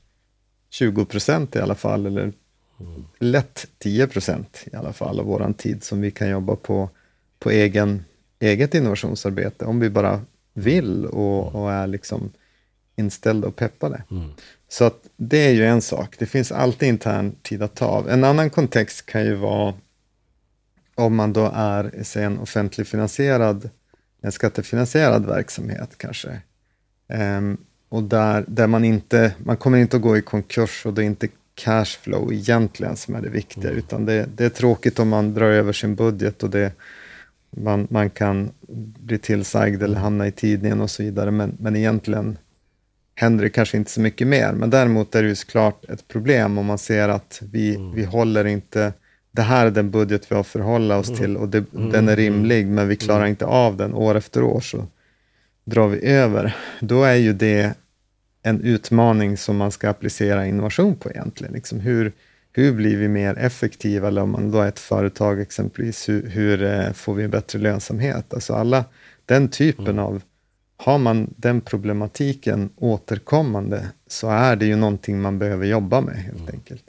[0.70, 2.32] 20 procent i alla fall, eller
[2.80, 3.04] mm.
[3.18, 6.90] lätt 10 procent i alla fall av vår tid som vi kan jobba på,
[7.38, 8.04] på egen,
[8.38, 10.20] eget innovationsarbete, om vi bara
[10.54, 12.30] vill och, och är liksom
[12.96, 14.02] inställda och peppade.
[14.10, 14.30] Mm.
[14.68, 18.08] Så att det är ju en sak, det finns alltid intern tid att ta av.
[18.08, 19.74] En annan kontext kan ju vara
[20.94, 23.70] om man då är säg, en offentligfinansierad
[24.26, 26.40] en skattefinansierad verksamhet kanske.
[27.08, 27.58] Um,
[27.96, 31.06] och där, där man inte, man kommer inte att gå i konkurs och det är
[31.06, 33.78] inte cashflow egentligen som är det viktiga, mm.
[33.78, 36.72] utan det, det, är tråkigt om man drar över sin budget och det,
[37.50, 38.50] man, man kan
[38.98, 42.38] bli tillsagd eller hamna i tidningen och så vidare, men, men egentligen
[43.14, 44.52] händer det kanske inte så mycket mer.
[44.52, 47.94] Men däremot är det ju såklart ett problem om man ser att vi, mm.
[47.94, 48.92] vi håller inte
[49.32, 51.20] det här är den budget vi har att förhålla oss mm.
[51.20, 51.90] till och det, mm.
[51.92, 53.30] den är rimlig, men vi klarar mm.
[53.30, 54.86] inte av den år efter år, så
[55.64, 56.56] drar vi över.
[56.80, 57.74] Då är ju det
[58.46, 61.52] en utmaning som man ska applicera innovation på egentligen.
[61.52, 62.12] Liksom hur,
[62.52, 64.08] hur blir vi mer effektiva?
[64.08, 68.34] Eller om man då är ett företag exempelvis, hur, hur eh, får vi bättre lönsamhet?
[68.34, 68.84] Alltså alla
[69.24, 69.98] den typen mm.
[69.98, 70.22] av
[70.76, 76.40] har man den problematiken återkommande så är det ju någonting man behöver jobba med helt
[76.40, 76.54] mm.
[76.54, 76.84] enkelt.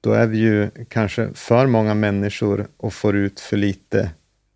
[0.00, 4.10] då är vi ju kanske för många människor och får ut för lite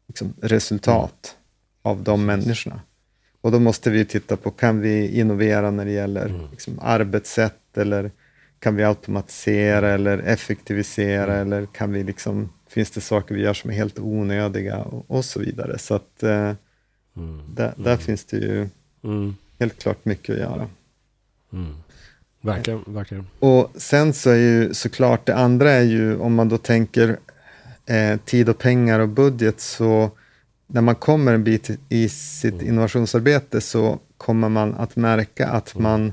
[0.08, 1.36] liksom, resultat
[1.84, 1.96] mm.
[1.96, 2.80] av de människorna.
[3.48, 6.50] Och då måste vi titta på, kan vi innovera när det gäller mm.
[6.50, 8.10] liksom, arbetssätt eller
[8.58, 11.46] kan vi automatisera eller effektivisera mm.
[11.46, 15.24] eller kan vi liksom, finns det saker vi gör som är helt onödiga och, och
[15.24, 15.78] så vidare.
[15.78, 16.54] Så att eh,
[17.16, 17.40] mm.
[17.54, 17.98] där, där mm.
[17.98, 18.68] finns det ju
[19.04, 19.36] mm.
[19.58, 20.68] helt klart mycket att göra.
[21.52, 21.74] Mm.
[22.40, 23.26] Verkligen, verkligen.
[23.38, 27.18] Och sen så är ju såklart det andra är ju om man då tänker
[27.86, 30.10] eh, tid och pengar och budget så
[30.68, 32.66] när man kommer en bit i sitt mm.
[32.66, 35.82] innovationsarbete så kommer man att märka att mm.
[35.82, 36.12] man,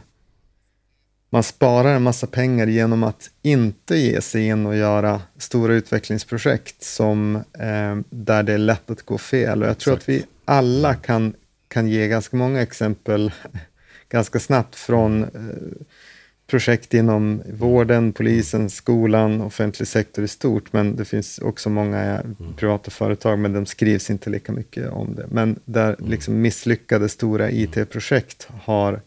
[1.29, 6.83] man sparar en massa pengar genom att inte ge sig in och göra stora utvecklingsprojekt
[6.83, 9.63] som, eh, där det är lätt att gå fel.
[9.63, 10.09] Och jag tror Exakt.
[10.09, 11.33] att vi alla kan,
[11.67, 13.31] kan ge ganska många exempel
[14.09, 15.29] ganska snabbt från eh,
[16.47, 22.35] projekt inom vården, polisen, skolan, offentlig sektor i stort, men det finns också många mm.
[22.57, 25.25] privata företag, men de skrivs inte lika mycket om det.
[25.29, 26.11] Men där mm.
[26.11, 29.01] liksom misslyckade stora IT-projekt har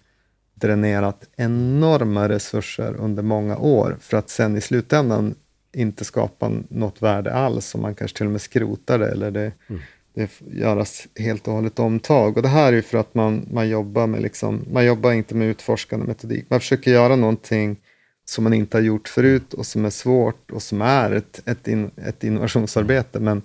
[0.54, 5.34] dränerat enorma resurser under många år, för att sen i slutändan
[5.72, 9.52] inte skapa något värde alls, och man kanske till och med skrotar det, eller det
[9.68, 9.80] mm
[10.18, 12.36] det göras helt och hållet omtag.
[12.36, 15.48] Och det här är för att man, man jobbar med liksom, man jobbar inte med
[15.48, 16.46] utforskande metodik.
[16.48, 17.76] Man försöker göra någonting
[18.24, 21.68] som man inte har gjort förut och som är svårt och som är ett, ett,
[21.68, 23.42] in, ett innovationsarbete, men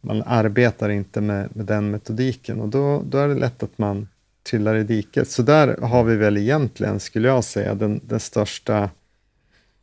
[0.00, 4.08] man arbetar inte med, med den metodiken och då, då är det lätt att man
[4.42, 5.28] trillar i diket.
[5.28, 8.90] Så där har vi väl egentligen, skulle jag säga, den, den största,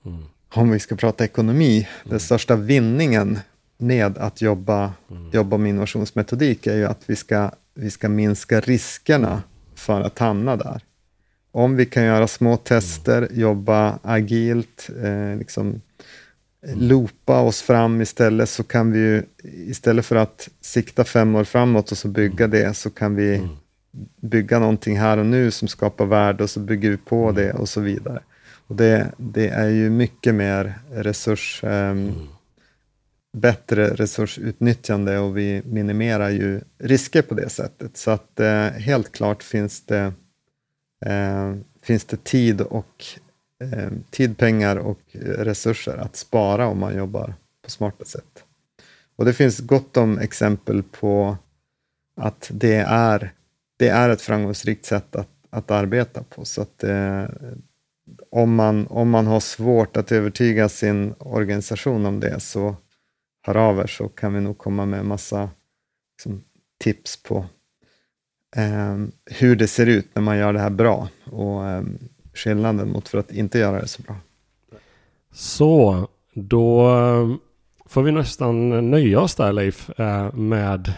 [0.06, 0.24] mm.
[0.50, 2.10] om vi ska prata ekonomi, mm.
[2.10, 3.40] den största vinningen
[3.80, 5.30] med att jobba, mm.
[5.32, 9.44] jobba med innovationsmetodik är ju att vi ska, vi ska minska riskerna
[9.76, 10.82] för att hamna där.
[11.52, 13.40] Om vi kan göra små tester, mm.
[13.40, 16.80] jobba agilt, eh, liksom, mm.
[16.80, 21.92] loopa oss fram istället, så kan vi ju, istället för att sikta fem år framåt
[21.92, 22.60] och så bygga mm.
[22.60, 23.50] det, så kan vi mm.
[24.22, 27.36] bygga någonting här och nu som skapar värde och så bygger vi på mm.
[27.36, 28.20] det och så vidare.
[28.68, 31.64] Och det, det är ju mycket mer resurs...
[31.64, 31.96] Eh,
[33.40, 37.98] bättre resursutnyttjande och vi minimerar ju risker på det sättet.
[37.98, 40.14] Så att eh, helt klart finns det,
[41.06, 43.06] eh, finns det tid, och,
[43.64, 47.34] eh, tid, pengar och resurser att spara om man jobbar
[47.64, 48.44] på smarta sätt.
[49.16, 51.38] Och det finns gott om exempel på
[52.16, 53.34] att det är,
[53.78, 56.46] det är ett framgångsrikt sätt att, att arbeta på.
[56.46, 57.26] Så att eh,
[58.32, 62.76] om, man, om man har svårt att övertyga sin organisation om det så
[63.50, 65.50] hör av er så kan vi nog komma med massa
[66.18, 66.44] liksom,
[66.84, 67.46] tips på
[68.56, 71.84] eh, hur det ser ut när man gör det här bra och eh,
[72.34, 74.16] skillnaden mot för att inte göra det så bra.
[75.32, 77.40] Så, då ehm,
[77.86, 80.94] får vi nästan nöja oss där Leif eh, med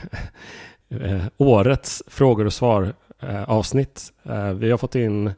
[0.89, 4.13] eh, årets frågor och svar eh, avsnitt.
[4.55, 5.31] Vi har fått in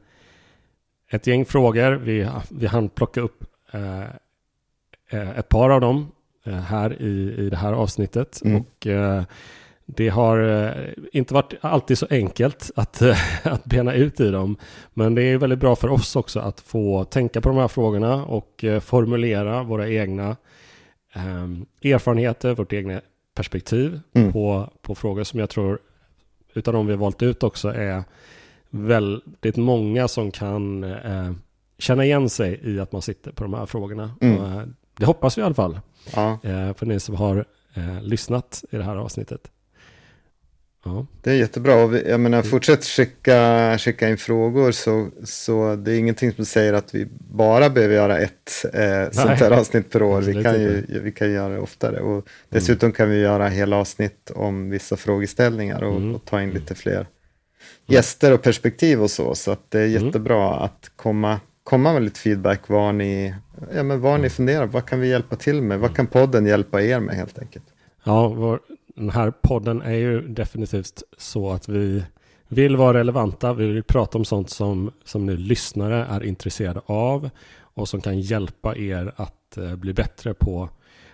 [1.12, 1.92] ett gäng frågor.
[1.92, 3.44] Vi, vi hann plocka upp
[5.12, 6.12] ett par av dem
[6.52, 8.42] här i, i det här avsnittet.
[8.46, 8.62] Mm.
[8.62, 9.24] Och eh,
[9.86, 13.02] det har eh, inte varit alltid så enkelt att,
[13.44, 14.58] att bena ut i dem.
[14.94, 18.26] Men det är väldigt bra för oss också att få tänka på de här frågorna
[18.26, 20.36] och formulera våra egna
[21.84, 23.02] erfarenheter, vårt egna
[23.36, 24.34] perspektiv mm.
[24.34, 25.80] på, på frågor som jag tror,
[26.54, 28.04] utav de vi har valt ut också, är
[28.70, 31.32] väldigt många som kan eh,
[31.78, 34.16] känna igen sig i att man sitter på de här frågorna.
[34.22, 34.76] Mm.
[35.04, 35.80] Det hoppas vi i alla fall.
[36.16, 36.40] Ja.
[36.44, 39.42] Eh, för ni som har eh, lyssnat i det här avsnittet.
[40.86, 41.06] Ja.
[41.22, 41.84] Det är jättebra.
[41.84, 46.46] Och vi, jag menar, fortsätt skicka, skicka in frågor så, så det är ingenting som
[46.46, 50.22] säger att vi bara behöver göra ett eh, sånt här avsnitt per år.
[50.22, 52.00] Vi kan, ju, vi kan göra det oftare.
[52.00, 52.96] Och dessutom mm.
[52.96, 56.16] kan vi göra hela avsnitt om vissa frågeställningar och, mm.
[56.16, 57.08] och ta in lite fler
[57.86, 59.36] gäster och perspektiv och så.
[59.36, 60.06] Så det är mm.
[60.06, 63.36] jättebra att komma komma med lite feedback var ni,
[63.76, 65.80] ja, men var ni funderar, vad kan vi hjälpa till med?
[65.80, 67.66] Vad kan podden hjälpa er med helt enkelt?
[68.04, 68.60] Ja, vår,
[68.96, 72.04] den här podden är ju definitivt så att vi
[72.48, 73.54] vill vara relevanta.
[73.54, 77.30] Vi vill prata om sånt som, som ni lyssnare är intresserade av
[77.60, 80.70] och som kan hjälpa er att eh, bli bättre på,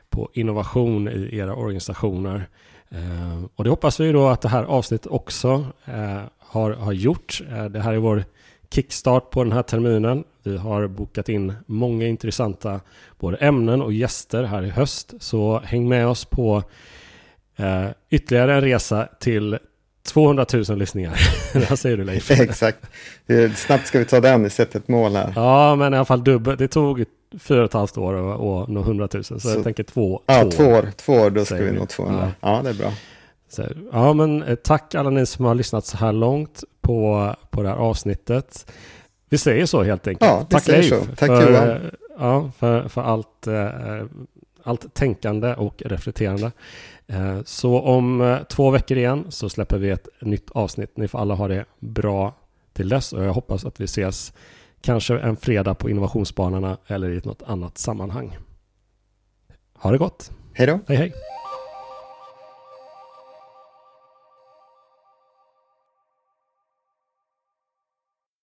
[0.10, 2.50] på innovation i era organisationer.
[2.90, 7.42] Eh, och det hoppas vi då att det här avsnittet också eh, har, har gjort.
[7.52, 8.24] Eh, det här är vår
[8.70, 10.24] kickstart på den här terminen.
[10.50, 12.80] Vi har bokat in många intressanta
[13.20, 15.14] både ämnen och gäster här i höst.
[15.20, 16.64] Så häng med oss på
[17.58, 19.58] eh, ytterligare en resa till
[20.08, 21.20] 200 000 lyssningar.
[21.70, 22.32] Vad säger du Leif?
[22.40, 22.80] Exakt.
[23.56, 25.34] Snabbt ska vi ta den, vi sätter ett mål här.
[25.36, 26.60] Ja, men i alla fall dubbelt.
[26.60, 27.06] Det tog
[27.40, 29.40] fyra och ett halvt år och, och nå hundratusen.
[29.40, 30.92] Så, så jag tänker två, ja, två, två år.
[30.98, 32.34] Två år, då ska vi nå 200.
[32.42, 32.56] Ja.
[32.56, 32.94] ja, det är bra.
[33.50, 37.64] Så, ja, men eh, tack alla ni som har lyssnat så här långt på, på
[37.64, 38.72] det här avsnittet.
[39.30, 40.32] Vi säger så helt enkelt.
[40.32, 40.90] Ja, tack Leif.
[40.90, 41.70] Tack för, Johan.
[41.70, 41.78] Eh,
[42.18, 44.04] ja, för, för allt, eh,
[44.64, 46.52] allt tänkande och reflekterande.
[47.08, 50.98] Eh, så om två veckor igen så släpper vi ett nytt avsnitt.
[50.98, 52.34] Ni får alla ha det bra
[52.74, 54.34] till dess och jag hoppas att vi ses
[54.82, 58.38] kanske en fredag på innovationsbanorna eller i något annat sammanhang.
[59.74, 60.32] Ha det gott!
[60.54, 60.80] Hej då!
[60.88, 61.14] Hej hej!